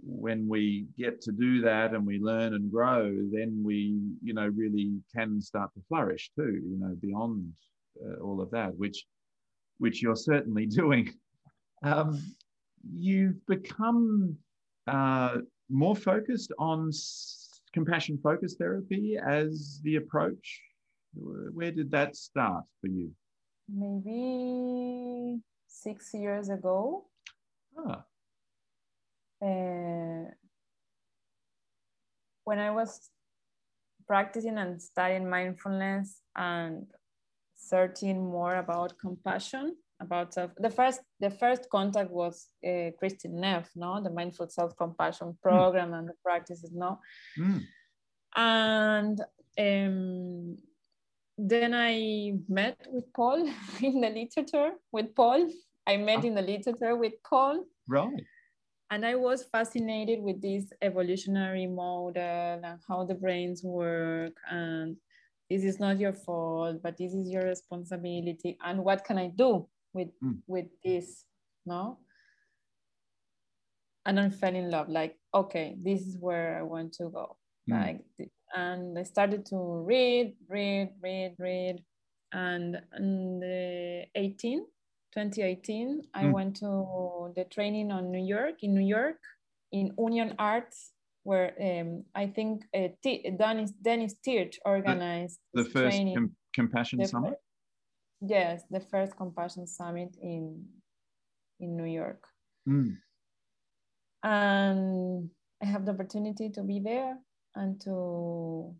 [0.00, 4.46] when we get to do that and we learn and grow then we you know
[4.48, 7.52] really can start to flourish too you know beyond
[8.04, 9.04] uh, all of that which
[9.78, 11.12] which you're certainly doing
[11.82, 12.22] um,
[12.90, 14.36] you've become
[14.86, 16.90] uh, more focused on
[17.72, 20.60] compassion focused therapy as the approach?
[21.14, 23.10] Where did that start for you?
[23.68, 27.06] Maybe six years ago.
[27.78, 28.04] Ah.
[29.44, 30.30] Uh,
[32.44, 33.10] when I was
[34.06, 36.86] practicing and studying mindfulness and
[37.56, 43.70] searching more about compassion, about self the first the first contact was uh, Kristin Neff
[43.76, 45.48] no the mindful self-compassion hmm.
[45.48, 45.98] program mm.
[45.98, 46.98] and the practices no
[47.38, 47.60] mm.
[48.36, 49.20] and
[49.66, 50.56] um,
[51.38, 53.40] then i met with paul
[53.80, 55.48] in the literature with paul
[55.86, 56.26] i met ah.
[56.28, 58.24] in the literature with paul right
[58.92, 64.34] and i was fascinated with this evolutionary model and how the brains work.
[64.50, 64.96] And
[65.48, 68.58] this is not your fault but this is your responsibility.
[68.62, 70.38] And what can i do with mm.
[70.46, 71.24] with this
[71.64, 71.98] no?
[74.04, 77.36] And I fell in love like okay this is where I want to go.
[77.70, 77.80] Mm.
[77.80, 81.82] like and I started to read read read read.
[82.34, 84.64] And in the 18
[85.14, 86.02] 2018 mm.
[86.14, 89.18] I went to the training on New York in New York
[89.72, 90.92] in Union Arts
[91.24, 96.98] where um, I think uh, T- Dennis Dennis Tirch organized the, the first com- compassion
[96.98, 97.38] the summit
[98.22, 100.64] yes, the first Compassion Summit in
[101.60, 102.24] in New York.
[102.68, 102.96] Mm.
[104.22, 105.30] And
[105.62, 107.18] I have the opportunity to be there
[107.54, 108.74] and to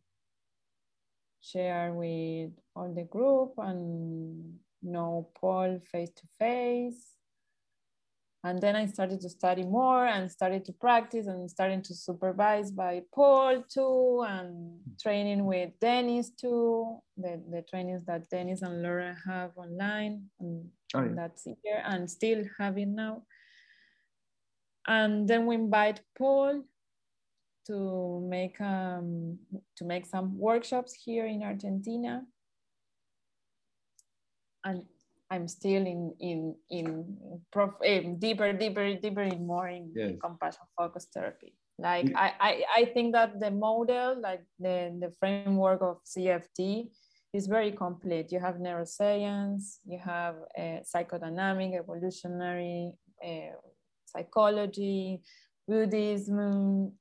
[1.41, 7.09] share with all the group and know Paul face to face.
[8.45, 12.73] And then I started to study more and started to practice and starting to supervise
[12.73, 19.17] by Paul too and training with Dennis too, the, the trainings that Dennis and Laura
[19.29, 21.13] have online and, oh, yeah.
[21.15, 23.23] that's here and still having now.
[24.89, 26.65] And then we invite Paul
[27.67, 29.39] to make um,
[29.77, 32.25] to make some workshops here in Argentina.
[34.65, 34.85] And
[35.31, 37.17] I'm still in in in
[37.53, 40.13] prof, eh, deeper, deeper, deeper in more in, yes.
[40.21, 41.55] compassion focused therapy.
[41.79, 42.19] Like yeah.
[42.19, 46.91] I, I I think that the model, like the the framework of CFT,
[47.33, 48.31] is very complete.
[48.31, 52.93] You have neuroscience, you have uh, psychodynamic, evolutionary,
[53.25, 53.57] uh,
[54.05, 55.23] psychology,
[55.67, 56.93] Buddhism,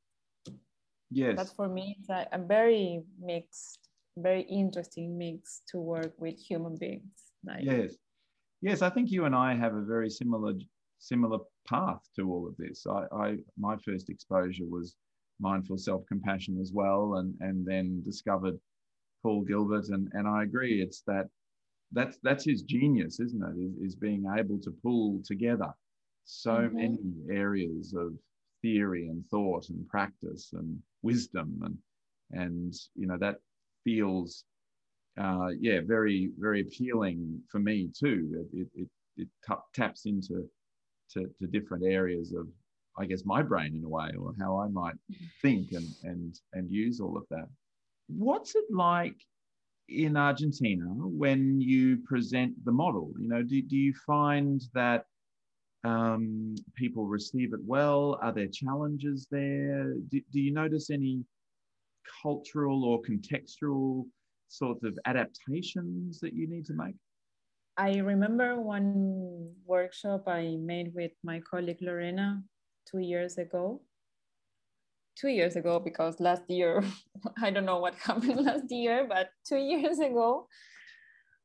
[1.11, 1.35] Yes.
[1.35, 3.79] But for me, it's a, a very mixed,
[4.17, 7.30] very interesting mix to work with human beings.
[7.61, 7.95] Yes.
[8.61, 10.53] Yes, I think you and I have a very similar
[10.99, 12.85] similar path to all of this.
[12.87, 14.95] I, I my first exposure was
[15.39, 18.59] mindful self-compassion as well, and and then discovered
[19.23, 21.27] Paul Gilbert, and and I agree, it's that
[21.91, 23.59] that's that's his genius, isn't it?
[23.59, 25.73] Is, is being able to pull together
[26.25, 26.75] so mm-hmm.
[26.77, 26.99] many
[27.31, 28.13] areas of
[28.61, 31.77] theory and thought and practice and wisdom and
[32.31, 33.37] and you know that
[33.83, 34.45] feels
[35.19, 40.47] uh, yeah very very appealing for me too it it, it t- taps into
[41.09, 42.47] to, to different areas of
[42.97, 44.95] I guess my brain in a way or how I might
[45.41, 47.47] think and and and use all of that
[48.07, 49.15] what's it like
[49.89, 55.05] in Argentina when you present the model you know do, do you find that
[55.83, 58.19] um, people receive it well?
[58.21, 59.93] Are there challenges there?
[60.09, 61.23] Do, do you notice any
[62.21, 64.05] cultural or contextual
[64.51, 66.95] sorts of adaptations that you need to make?
[67.77, 72.43] I remember one workshop I made with my colleague Lorena
[72.85, 73.81] two years ago.
[75.15, 76.83] Two years ago, because last year,
[77.41, 80.47] I don't know what happened last year, but two years ago,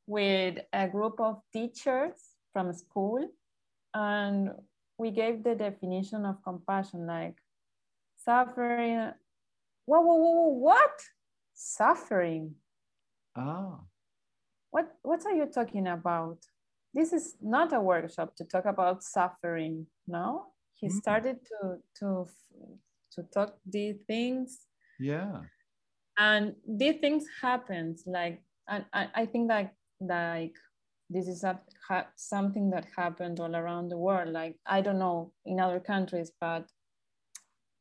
[0.07, 2.15] with a group of teachers
[2.53, 3.29] from school
[3.95, 4.51] and
[4.99, 7.37] we gave the definition of compassion like
[8.25, 9.11] suffering
[9.85, 10.97] whoa whoa whoa, what
[11.55, 12.55] suffering
[13.37, 13.79] ah
[14.71, 16.39] what what are you talking about
[16.95, 20.93] this is not a workshop to talk about suffering no he mm.
[20.93, 22.27] started to to
[23.13, 24.67] to talk these things
[24.99, 25.41] yeah
[26.19, 30.57] and these things happens like and I, I think that like
[31.09, 34.33] this is a, ha, something that happened all around the world.
[34.33, 36.69] Like, I don't know in other countries, but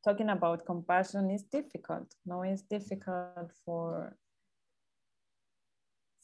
[0.03, 2.13] talking about compassion is difficult.
[2.25, 4.15] No, it's difficult for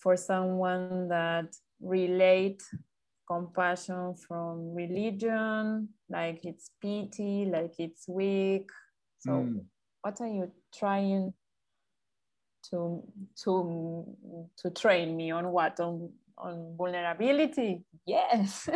[0.02, 2.62] for someone that relate
[3.28, 8.70] compassion from religion, like it's pity, like it's weak.
[9.20, 9.64] So, mm.
[10.02, 11.34] what are you trying
[12.70, 13.04] to
[13.44, 14.06] to
[14.58, 15.52] to train me on?
[15.52, 16.12] What on
[16.42, 18.68] on vulnerability yes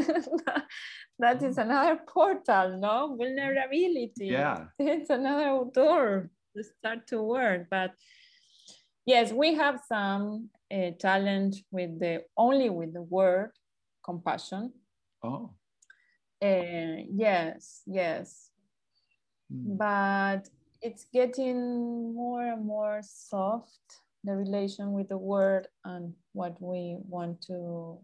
[1.20, 7.92] that is another portal no vulnerability yeah it's another door to start to work but
[9.06, 13.51] yes we have some uh, challenge with the only with the word
[14.04, 14.71] compassion
[15.23, 15.51] oh
[16.43, 18.49] uh, yes yes
[19.51, 19.78] mm.
[19.78, 20.47] but
[20.82, 27.41] it's getting more and more soft the relation with the word and what we want
[27.41, 27.99] to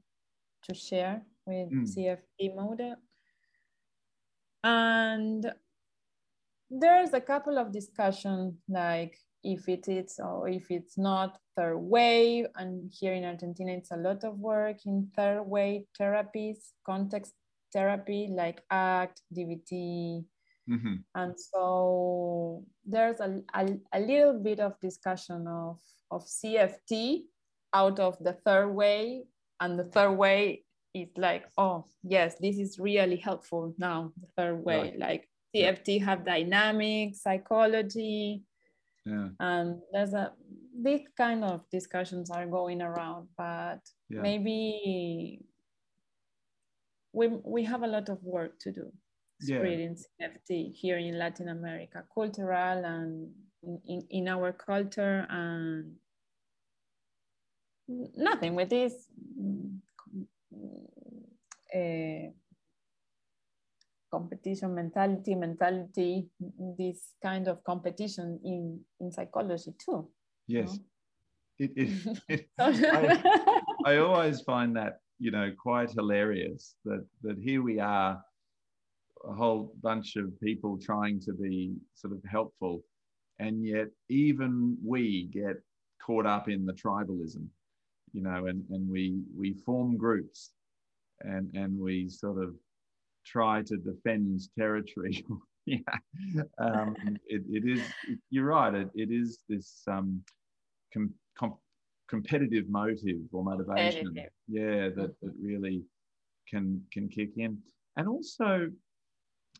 [0.63, 1.87] to share with mm.
[1.87, 2.95] CFT model.
[4.63, 5.51] And
[6.69, 12.45] there's a couple of discussion like if it is or if it's not third wave
[12.55, 17.33] and here in argentina it's a lot of work in third wave therapies context
[17.73, 20.23] therapy like act dbt
[20.69, 20.95] mm-hmm.
[21.15, 25.77] and so there's a, a, a little bit of discussion of
[26.11, 27.23] of CFT
[27.73, 29.23] out of the third way.
[29.59, 34.63] And the third way is like, oh, yes, this is really helpful now, the third
[34.63, 34.81] way.
[34.81, 34.99] Right.
[34.99, 36.05] Like CFT yeah.
[36.05, 38.43] have dynamic psychology.
[39.05, 39.29] Yeah.
[39.39, 40.33] And there's a
[40.83, 44.21] big kind of discussions are going around, but yeah.
[44.21, 45.41] maybe
[47.13, 48.91] we, we have a lot of work to do
[49.41, 50.27] spreading yeah.
[50.27, 53.31] CFT here in Latin America, cultural and
[53.85, 55.95] in, in our culture and
[58.15, 58.93] nothing with this
[61.75, 62.29] uh,
[64.11, 66.27] competition mentality, mentality,
[66.77, 70.07] this kind of competition in, in psychology too.
[70.51, 70.79] Yes.
[71.59, 77.61] It, it, it I, I always find that, you know, quite hilarious that, that here
[77.61, 78.21] we are,
[79.23, 82.83] a whole bunch of people trying to be sort of helpful.
[83.37, 85.57] And yet even we get
[86.03, 87.45] caught up in the tribalism,
[88.13, 90.51] you know, and, and we, we form groups
[91.21, 92.55] and, and we sort of
[93.23, 95.23] try to defend territory.
[95.65, 95.77] yeah,
[96.57, 96.95] um,
[97.27, 97.83] it, it is.
[98.31, 98.73] You're right.
[98.73, 100.23] It, it is this um,
[100.93, 101.55] com, com,
[102.09, 104.05] competitive motive or motivation.
[104.05, 104.31] Competitive.
[104.47, 105.83] Yeah, that, that really
[106.49, 107.57] can can kick in,
[107.97, 108.69] and also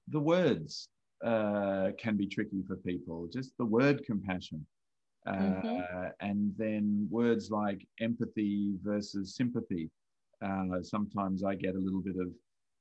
[0.07, 0.89] the words
[1.23, 3.27] uh, can be tricky for people.
[3.31, 4.65] Just the word compassion.
[5.27, 6.07] Uh, mm-hmm.
[6.21, 9.87] and then words like empathy versus sympathy.
[10.43, 12.29] Uh, sometimes I get a little bit of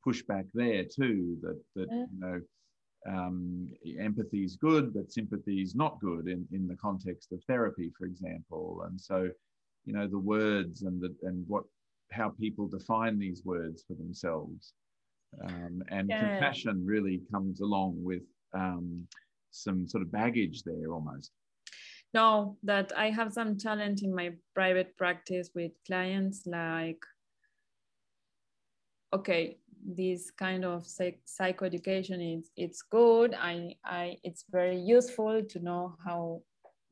[0.06, 2.06] pushback there too that that yeah.
[2.10, 2.40] you know
[3.08, 7.90] um, empathy is good but sympathy is not good in, in the context of therapy
[7.98, 8.84] for example.
[8.86, 9.28] And so
[9.84, 11.64] you know the words and the and what
[12.12, 14.72] how people define these words for themselves.
[15.44, 16.18] Um, and yeah.
[16.18, 18.22] compassion really comes along with
[18.52, 19.06] um,
[19.52, 21.30] some sort of baggage there almost.
[22.12, 27.00] No that i have some challenge in my private practice with clients like
[29.12, 33.34] okay this kind of psych- psychoeducation is it's good.
[33.34, 36.42] I i it's very useful to know how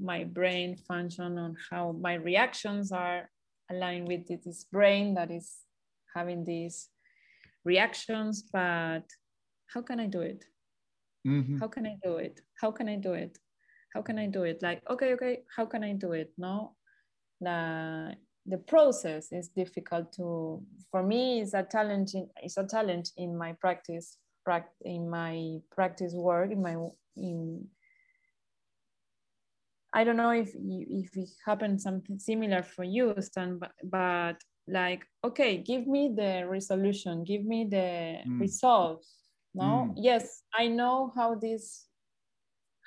[0.00, 3.28] my brain function and how my reactions are
[3.70, 5.58] aligned with this brain that is
[6.14, 6.88] having these
[7.64, 9.02] reactions but
[9.66, 10.44] how can i do it?
[11.26, 11.58] Mm-hmm.
[11.58, 12.40] how can i do it?
[12.60, 13.38] How can i do it?
[13.92, 14.62] How can i do it?
[14.62, 16.32] Like okay okay how can i do it?
[16.38, 16.76] No?
[17.40, 18.18] Like
[18.48, 23.36] the process is difficult to for me it's a challenge in, it's a challenge in
[23.36, 24.16] my practice
[24.82, 26.76] in my practice work in my
[27.16, 27.68] in
[29.92, 34.36] I don't know if you, if it happened something similar for you, Stan, but, but
[34.66, 38.38] like, okay, give me the resolution, give me the mm.
[38.38, 39.14] results.
[39.54, 39.94] No, mm.
[39.96, 41.86] yes, I know how this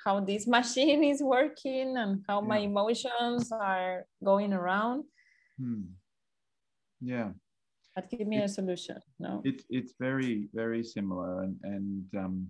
[0.04, 2.48] how this machine is working and how yeah.
[2.48, 5.04] my emotions are going around.
[5.60, 5.82] Hmm.
[7.00, 7.30] Yeah.
[7.94, 8.98] But give me it's, a solution.
[9.18, 9.42] No.
[9.44, 12.48] It's it's very very similar, and and um,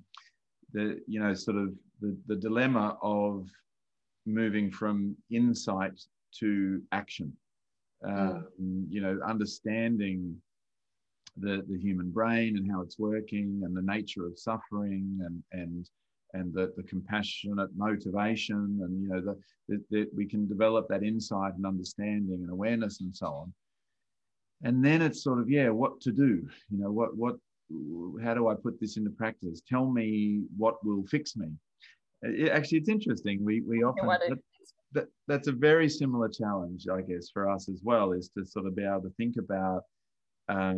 [0.72, 3.48] the you know sort of the the dilemma of
[4.24, 6.00] moving from insight
[6.38, 7.32] to action.
[8.05, 8.86] Um, mm.
[8.88, 10.36] You know, understanding
[11.36, 15.88] the the human brain and how it's working, and the nature of suffering, and and
[16.34, 19.20] and the, the compassionate motivation and you know
[19.68, 23.52] that that we can develop that insight and understanding and awareness and so on.
[24.64, 26.46] And then it's sort of yeah what to do?
[26.70, 27.36] You know what what
[28.22, 29.62] how do i put this into practice?
[29.68, 31.48] Tell me what will fix me.
[32.22, 33.44] It, actually it's interesting.
[33.44, 34.38] We we often that,
[34.92, 38.66] that, that's a very similar challenge i guess for us as well is to sort
[38.66, 39.82] of be able to think about
[40.48, 40.74] uh,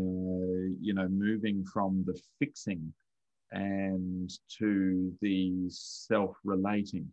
[0.80, 2.92] you know moving from the fixing
[3.54, 7.08] and to the self relating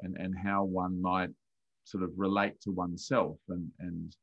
[0.00, 1.30] and, and how one might
[1.84, 4.16] sort of relate to oneself and, and,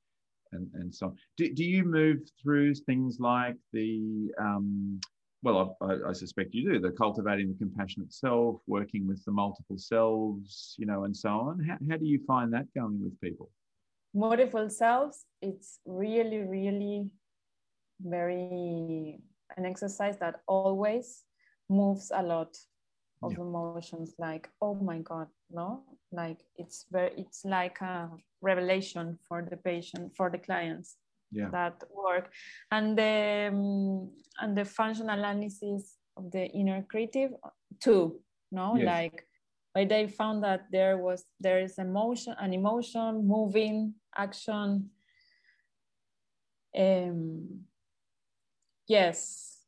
[0.51, 1.15] and, and so on.
[1.37, 4.99] Do, do you move through things like the, um,
[5.43, 9.77] well, I, I, suspect you do, the cultivating the compassionate self, working with the multiple
[9.77, 11.63] selves, you know, and so on.
[11.63, 13.49] How, how do you find that going with people?
[14.13, 17.09] Multiple selves, it's really, really
[18.01, 19.19] very
[19.57, 21.23] an exercise that always
[21.71, 22.55] moves a lot
[23.23, 23.39] of yeah.
[23.39, 28.09] emotions like oh my god no like it's very it's like a
[28.41, 30.97] revelation for the patient for the clients
[31.31, 31.49] yeah.
[31.49, 32.31] that work
[32.71, 34.09] and the um,
[34.39, 37.31] and the functional analysis of the inner creative
[37.79, 38.19] too
[38.51, 38.85] no yes.
[38.85, 39.27] like
[39.73, 44.89] but they found that there was there is emotion an emotion moving action
[46.77, 47.47] um
[48.87, 49.60] yes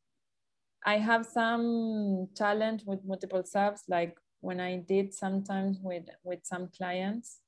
[0.84, 6.68] I have some challenge with multiple selves, like when I did sometimes with with some
[6.76, 7.40] clients,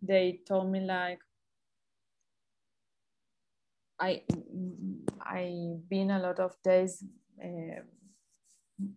[0.00, 1.18] they told me like
[3.98, 4.22] I
[5.20, 7.02] I been a lot of days
[7.42, 7.82] uh,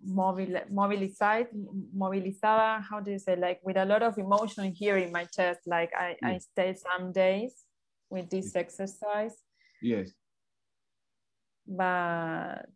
[0.04, 1.50] mobile, mobilized,
[1.98, 2.84] mobilizada.
[2.84, 5.62] How do you say like with a lot of emotion here in my chest?
[5.66, 7.66] Like I I stay some days
[8.12, 9.36] with this exercise.
[9.82, 10.12] Yes
[11.68, 12.70] but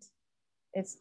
[0.74, 0.98] it's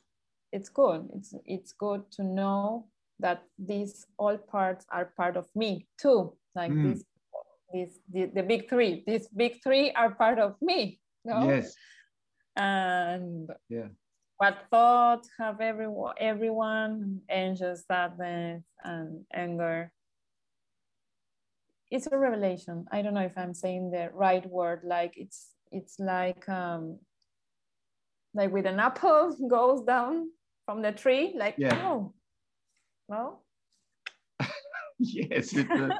[0.53, 1.09] it's good.
[1.14, 2.89] It's it's good to know
[3.20, 6.34] that these all parts are part of me too.
[6.55, 6.95] Like mm.
[6.95, 7.05] this
[7.72, 11.49] this the, the big three these big three are part of me no?
[11.49, 11.74] yes.
[12.57, 13.89] And yeah.
[14.39, 17.20] what thoughts have everyone everyone
[17.57, 19.93] just sadness and anger.
[21.91, 22.86] It's a revelation.
[22.93, 24.80] I don't know if i'm saying the right word.
[24.84, 26.99] Like it's it's like um
[28.39, 30.30] like with an apple goes down
[30.64, 31.76] from the tree like yeah.
[31.84, 32.14] oh
[33.09, 33.41] no
[34.99, 35.91] yes it, uh,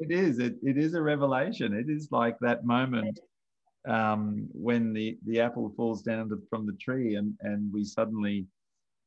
[0.00, 0.38] it is.
[0.38, 1.72] It, it is a revelation.
[1.72, 3.18] It is like that moment
[3.88, 8.46] um, when the the apple falls down to, from the tree and and we suddenly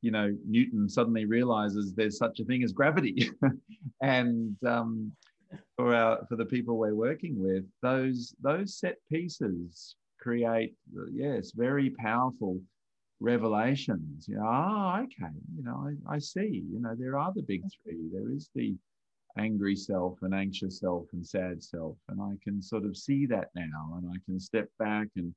[0.02, 3.30] you know newton suddenly realizes there's such a thing as gravity.
[4.02, 5.12] And um,
[5.76, 10.74] for our for the people we're working with those those set pieces create
[11.12, 12.60] yes very powerful
[13.20, 14.28] revelations.
[14.28, 17.64] You know oh okay you know I, I see you know there are the big
[17.84, 18.10] three.
[18.12, 18.76] There is the
[19.38, 23.50] angry self and anxious self and sad self and i can sort of see that
[23.56, 25.32] now and i can step back and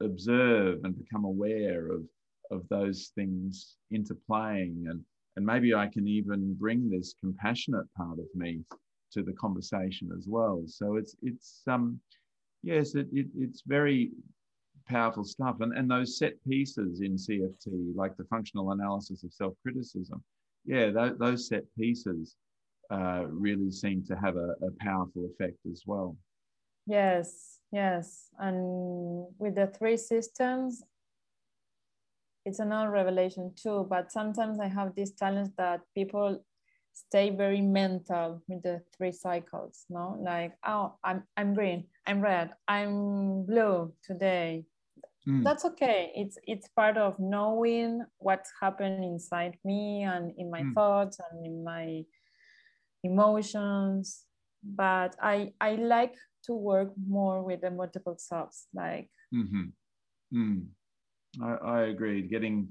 [0.00, 2.02] observe and become aware of
[2.50, 5.02] of those things interplaying and
[5.36, 8.64] and maybe i can even bring this compassionate part of me
[9.14, 10.62] to the conversation as well.
[10.66, 11.98] So it's it's um
[12.64, 14.10] yes it, it it's very
[14.88, 20.22] powerful stuff and and those set pieces in cft like the functional analysis of self-criticism
[20.64, 22.36] yeah th- those set pieces
[22.90, 26.16] uh, really seem to have a, a powerful effect as well.
[26.86, 28.28] Yes, yes.
[28.38, 30.82] And with the three systems,
[32.44, 33.86] it's another revelation too.
[33.88, 36.44] But sometimes I have this challenge that people
[36.92, 40.16] stay very mental with the three cycles, no?
[40.20, 44.64] Like, oh, I'm I'm green, I'm red, I'm blue today.
[45.26, 45.42] Mm.
[45.42, 46.12] That's okay.
[46.14, 50.74] It's it's part of knowing what's happened inside me and in my mm.
[50.74, 52.04] thoughts and in my
[53.04, 54.24] emotions
[54.64, 59.68] but i i like to work more with the multiple selves like mm-hmm.
[60.34, 60.64] mm.
[61.42, 62.68] I, I agree getting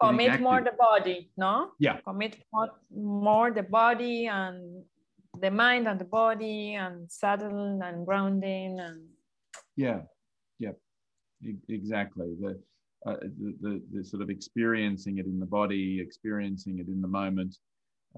[0.00, 4.82] commit more the body no yeah commit more, more the body and
[5.40, 9.02] the mind and the body and settle and grounding and
[9.76, 10.00] yeah
[10.58, 10.72] yeah
[11.68, 12.58] exactly the,
[13.06, 17.08] uh, the, the, the sort of experiencing it in the body experiencing it in the
[17.08, 17.56] moment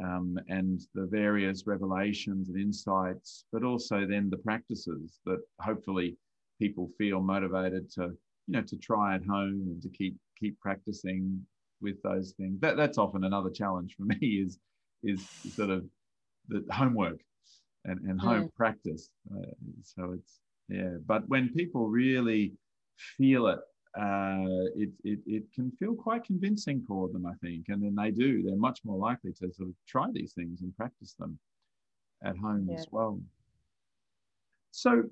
[0.03, 6.17] um, and the various revelations and insights, but also then the practices that hopefully
[6.59, 11.45] people feel motivated to, you know, to try at home and to keep keep practicing
[11.81, 12.61] with those things.
[12.61, 14.59] That that's often another challenge for me is
[15.03, 15.85] is sort of
[16.49, 17.21] the homework
[17.85, 18.55] and, and home mm.
[18.55, 19.11] practice.
[19.31, 19.51] Uh,
[19.83, 22.53] so it's yeah, but when people really
[23.17, 23.61] feel it
[23.99, 27.67] uh, it, it, it can feel quite convincing for them, I think.
[27.69, 30.77] And then they do, they're much more likely to sort of try these things and
[30.77, 31.39] practice them
[32.25, 32.77] at home yeah.
[32.77, 33.21] as well.
[34.71, 35.05] So,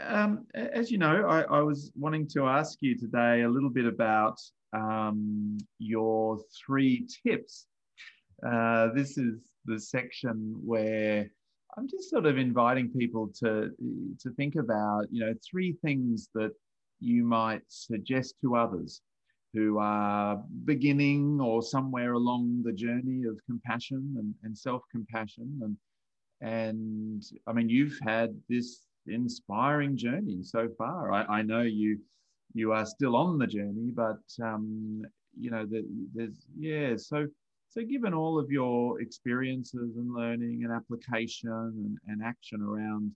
[0.00, 3.84] um, as you know, I, I, was wanting to ask you today a little bit
[3.84, 4.40] about
[4.72, 7.66] um, your three tips.
[8.46, 11.30] Uh, this is the section where
[11.76, 13.70] I'm just sort of inviting people to
[14.20, 16.52] to think about, you know, three things that
[17.00, 19.00] you might suggest to others
[19.54, 25.76] who are beginning or somewhere along the journey of compassion and, and self-compassion and
[26.40, 31.12] and I mean you've had this inspiring journey so far.
[31.12, 31.98] I, I know you
[32.54, 35.02] you are still on the journey, but um,
[35.38, 35.66] you know
[36.14, 36.96] there's yeah.
[36.96, 37.26] So
[37.72, 43.12] so given all of your experiences and learning and application and, and action around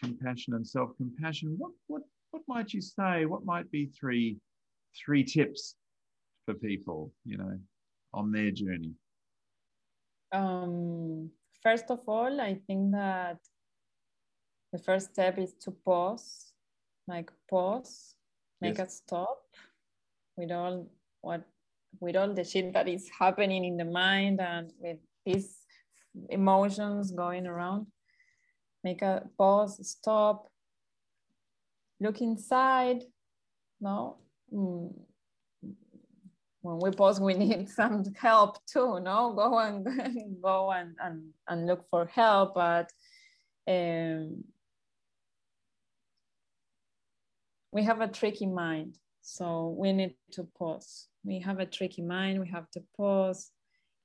[0.00, 3.24] compassion and self-compassion, what what what might you say?
[3.24, 4.38] What might be three
[4.96, 5.74] three tips
[6.44, 7.58] for people, you know,
[8.14, 8.92] on their journey?
[10.30, 11.30] Um,
[11.60, 13.38] first of all, I think that
[14.72, 16.52] the first step is to pause,
[17.08, 18.14] like pause,
[18.60, 18.86] make yes.
[18.86, 19.42] a stop
[20.36, 20.86] with all
[21.20, 21.42] what
[22.00, 25.58] with all the shit that is happening in the mind and with these
[26.28, 27.86] emotions going around.
[28.84, 30.48] Make a pause, stop,
[32.02, 33.04] look inside
[33.80, 34.16] no
[34.52, 34.92] mm.
[36.62, 39.86] when we pause we need some help too no go and
[40.42, 42.90] go and, and, and look for help but
[43.68, 44.42] um,
[47.70, 52.40] we have a tricky mind so we need to pause we have a tricky mind
[52.40, 53.52] we have to pause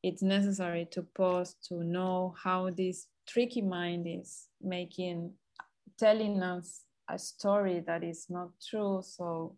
[0.03, 5.33] it's necessary to pause to know how this tricky mind is making
[5.97, 9.01] telling us a story that is not true.
[9.03, 9.55] So,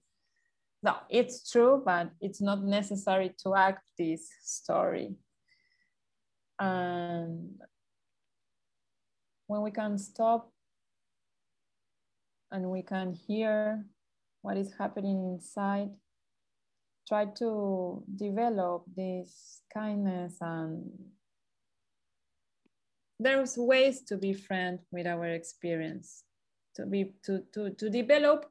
[0.81, 5.15] no, it's true, but it's not necessary to act this story.
[6.59, 7.55] And
[9.47, 10.51] when we can stop
[12.51, 13.85] and we can hear
[14.41, 15.89] what is happening inside,
[17.07, 20.89] try to develop this kindness and
[23.19, 26.23] there's ways to be friend with our experience,
[26.75, 28.49] to be to, to, to develop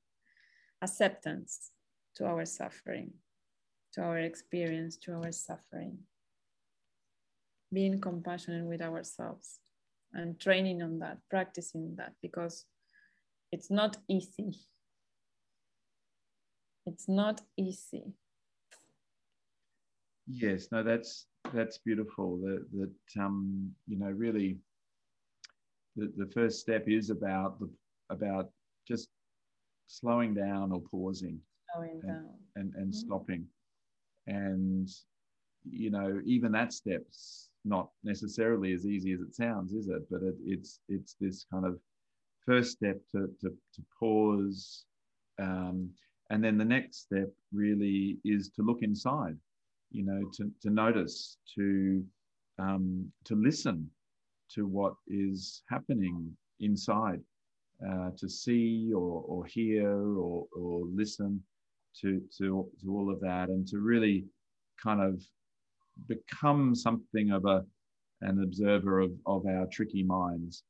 [0.82, 1.70] acceptance
[2.16, 3.12] to our suffering,
[3.94, 5.98] to our experience, to our suffering.
[7.72, 9.60] Being compassionate with ourselves
[10.12, 12.64] and training on that, practicing that, because
[13.52, 14.54] it's not easy.
[16.88, 18.14] It's not easy.
[20.26, 22.38] Yes, no, that's that's beautiful.
[22.38, 24.56] That that um, you know, really,
[25.96, 27.68] the, the first step is about the
[28.08, 28.50] about
[28.86, 29.08] just
[29.86, 31.38] slowing down or pausing,
[31.74, 33.06] slowing and, down, and and mm-hmm.
[33.06, 33.46] stopping,
[34.26, 34.88] and
[35.70, 40.08] you know, even that step's not necessarily as easy as it sounds, is it?
[40.10, 41.78] But it, it's it's this kind of
[42.46, 44.86] first step to to, to pause,
[45.38, 45.90] um,
[46.30, 49.36] and then the next step really is to look inside
[49.90, 52.04] you know, to, to notice, to
[52.58, 53.88] um, to listen
[54.54, 57.20] to what is happening inside,
[57.88, 61.40] uh, to see or, or hear or, or listen
[62.00, 64.24] to, to, to all of that, and to really
[64.82, 65.22] kind of
[66.06, 67.64] become something of a
[68.22, 70.64] an observer of, of our tricky minds.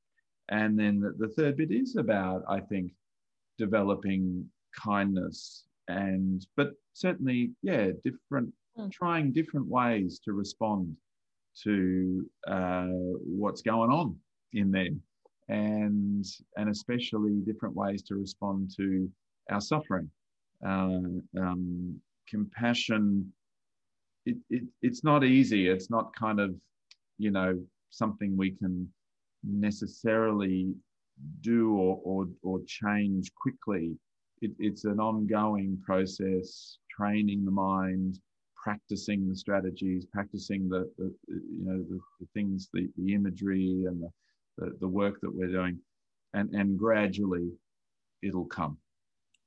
[0.50, 2.92] And then the, the third bit is about, I think,
[3.56, 4.44] developing
[4.82, 8.90] kindness and but certainly yeah different mm.
[8.90, 10.96] trying different ways to respond
[11.62, 14.16] to uh, what's going on
[14.52, 15.00] in them,
[15.48, 16.24] and
[16.56, 19.10] and especially different ways to respond to
[19.50, 20.10] our suffering.
[20.64, 20.98] Uh,
[21.38, 23.32] um, compassion.
[24.26, 25.68] It, it, it's not easy.
[25.68, 26.54] It's not kind of,
[27.16, 27.58] you know,
[27.90, 28.88] something we can
[29.42, 30.74] necessarily
[31.40, 33.92] do or, or, or change quickly.
[34.40, 38.20] It, it's an ongoing process, training the mind,
[38.56, 44.02] practicing the strategies, practicing the, the you know the, the, things, the, the imagery and
[44.02, 44.10] the,
[44.58, 45.78] the, the work that we're doing,
[46.34, 47.50] and and gradually
[48.22, 48.78] it'll come.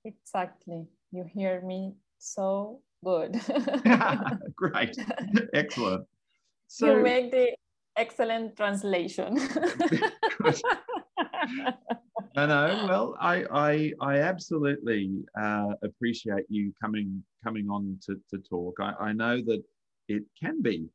[0.06, 0.88] Exactly.
[1.12, 3.40] You hear me so good.
[4.56, 4.98] Great.
[5.54, 6.08] Excellent.
[6.68, 7.56] So you make the
[7.98, 9.38] excellent translation.
[12.36, 12.86] no, know.
[12.88, 18.78] Well, I, I, I absolutely uh, appreciate you coming, coming on to, to talk.
[18.80, 19.64] I, I know that
[20.08, 20.88] it can be,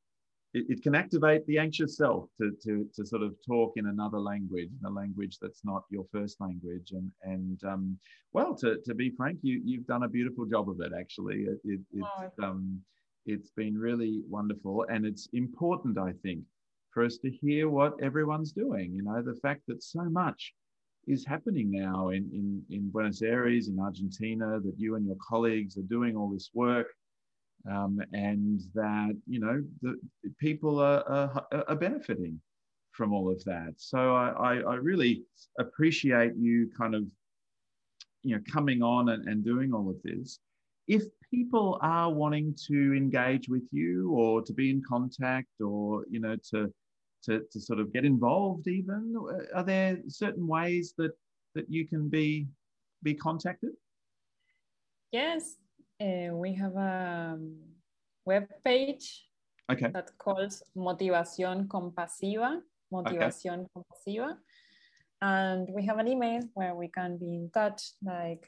[0.55, 4.19] it, it, can activate the anxious self to, to, to sort of talk in another
[4.19, 6.93] language, in a language that's not your first language.
[6.93, 7.99] And, and um,
[8.33, 10.93] well, to, to be frank, you, you've done a beautiful job of it.
[10.99, 12.09] Actually, it, it, it's,
[12.41, 12.45] oh.
[12.45, 12.81] um,
[13.27, 16.45] it's been really wonderful, and it's important, I think,
[16.93, 18.95] for us to hear what everyone's doing.
[18.95, 20.55] You know, the fact that so much
[21.07, 25.77] is happening now in, in, in Buenos Aires, in Argentina, that you and your colleagues
[25.77, 26.89] are doing all this work.
[27.69, 29.99] Um, and that you know the
[30.39, 32.41] people are, are, are, benefiting
[32.93, 33.75] from all of that.
[33.77, 35.25] So I, I, really
[35.59, 37.03] appreciate you kind of
[38.23, 40.39] you know coming on and, and doing all of this.
[40.87, 46.21] If people are wanting to engage with you or to be in contact or you
[46.21, 46.73] know to
[47.25, 49.15] to, to sort of get involved even
[49.55, 51.13] are there certain ways that
[51.55, 52.47] that you can be
[53.03, 53.71] be contacted
[55.13, 55.57] yes
[56.01, 57.39] uh, we have a
[58.25, 59.27] web page
[59.71, 59.91] okay.
[59.93, 62.61] that calls motivación compasiva
[62.93, 63.71] motivación okay.
[63.75, 64.37] compasiva
[65.23, 68.47] and we have an email where we can be in touch like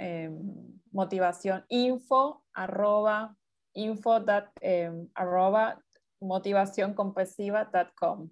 [0.00, 3.34] um, motivación info arroba
[3.74, 5.76] info that um, arroba
[6.22, 8.30] motivacioncompasiva.com.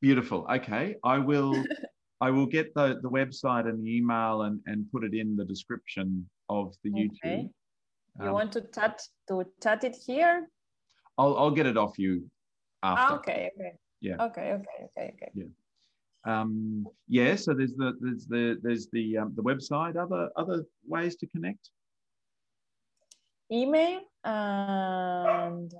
[0.00, 0.46] Beautiful.
[0.50, 0.96] Okay.
[1.04, 1.54] I will
[2.20, 5.44] I will get the, the website and the email and, and put it in the
[5.44, 7.18] description of the YouTube.
[7.24, 7.50] Okay.
[8.20, 10.48] You um, want to chat to chat it here?
[11.18, 12.30] I'll I'll get it off you
[12.82, 13.14] after.
[13.14, 13.72] Ah, okay, okay.
[14.00, 14.16] Yeah.
[14.20, 15.30] Okay, okay, okay, okay.
[15.34, 15.44] Yeah.
[16.24, 19.96] Um, yeah, so there's the there's the there's the um, the website.
[19.96, 21.70] Other other ways to connect.
[23.50, 25.74] Email and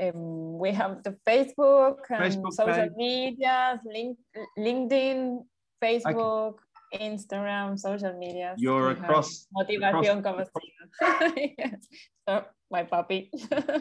[0.00, 2.92] um, we have the Facebook and Facebook social page.
[2.96, 4.18] media, link,
[4.58, 5.44] LinkedIn,
[5.82, 6.54] Facebook,
[6.94, 7.08] okay.
[7.10, 8.54] Instagram, social media.
[8.56, 10.48] You're across motivación across,
[11.58, 11.86] yes.
[12.28, 13.30] So my puppy.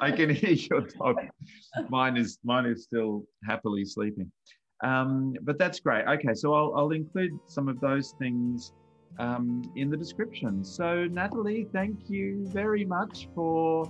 [0.01, 1.17] I can hear your dog.
[1.89, 4.31] Mine is mine is still happily sleeping.
[4.83, 6.05] Um, but that's great.
[6.07, 8.73] Okay, so I'll, I'll include some of those things
[9.19, 10.63] um, in the description.
[10.63, 13.85] So Natali, thank you very much for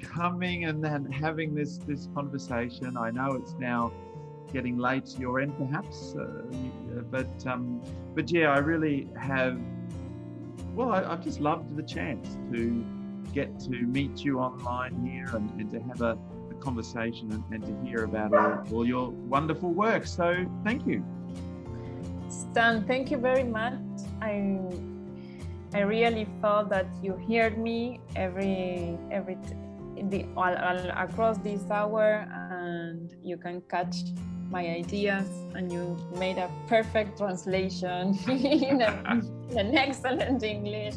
[0.00, 2.96] coming and then having this this conversation.
[2.96, 3.92] I know it's now
[4.52, 6.42] getting late to your end, perhaps, uh,
[7.10, 7.82] but um,
[8.14, 9.60] but yeah, I really have
[10.74, 12.84] well, I, have just loved the chance to
[13.32, 16.18] get to meet you online here and, and to have a,
[16.50, 20.06] a conversation and, and, to hear about all, all your wonderful work.
[20.06, 21.04] So thank you.
[22.28, 23.80] Stan, thank you very much.
[24.20, 24.58] I
[25.72, 29.36] I really felt that you heard me every every
[30.02, 33.96] the all, all across this hour, and you can catch
[34.50, 39.20] my ideas, and you made a perfect translation in, a,
[39.50, 40.94] in an excellent English.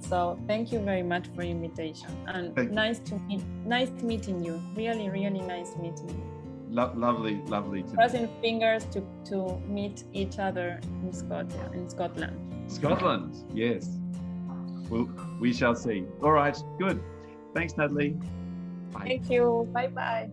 [0.00, 4.60] So thank you very much for invitation, and thank nice to meet, nice meeting you.
[4.76, 6.34] Really, really nice meeting you.
[6.70, 11.74] Lo- lovely, lovely to crossing fingers to to meet each other in Scotland.
[11.74, 12.36] In Scotland.
[12.66, 13.88] Scotland, yes.
[14.90, 15.08] Well,
[15.40, 16.04] we shall see.
[16.22, 17.02] All right, good.
[17.54, 18.18] Thanks, Natali.
[18.92, 19.00] Bye.
[19.04, 19.68] Thank you.
[19.72, 20.28] Bye bye.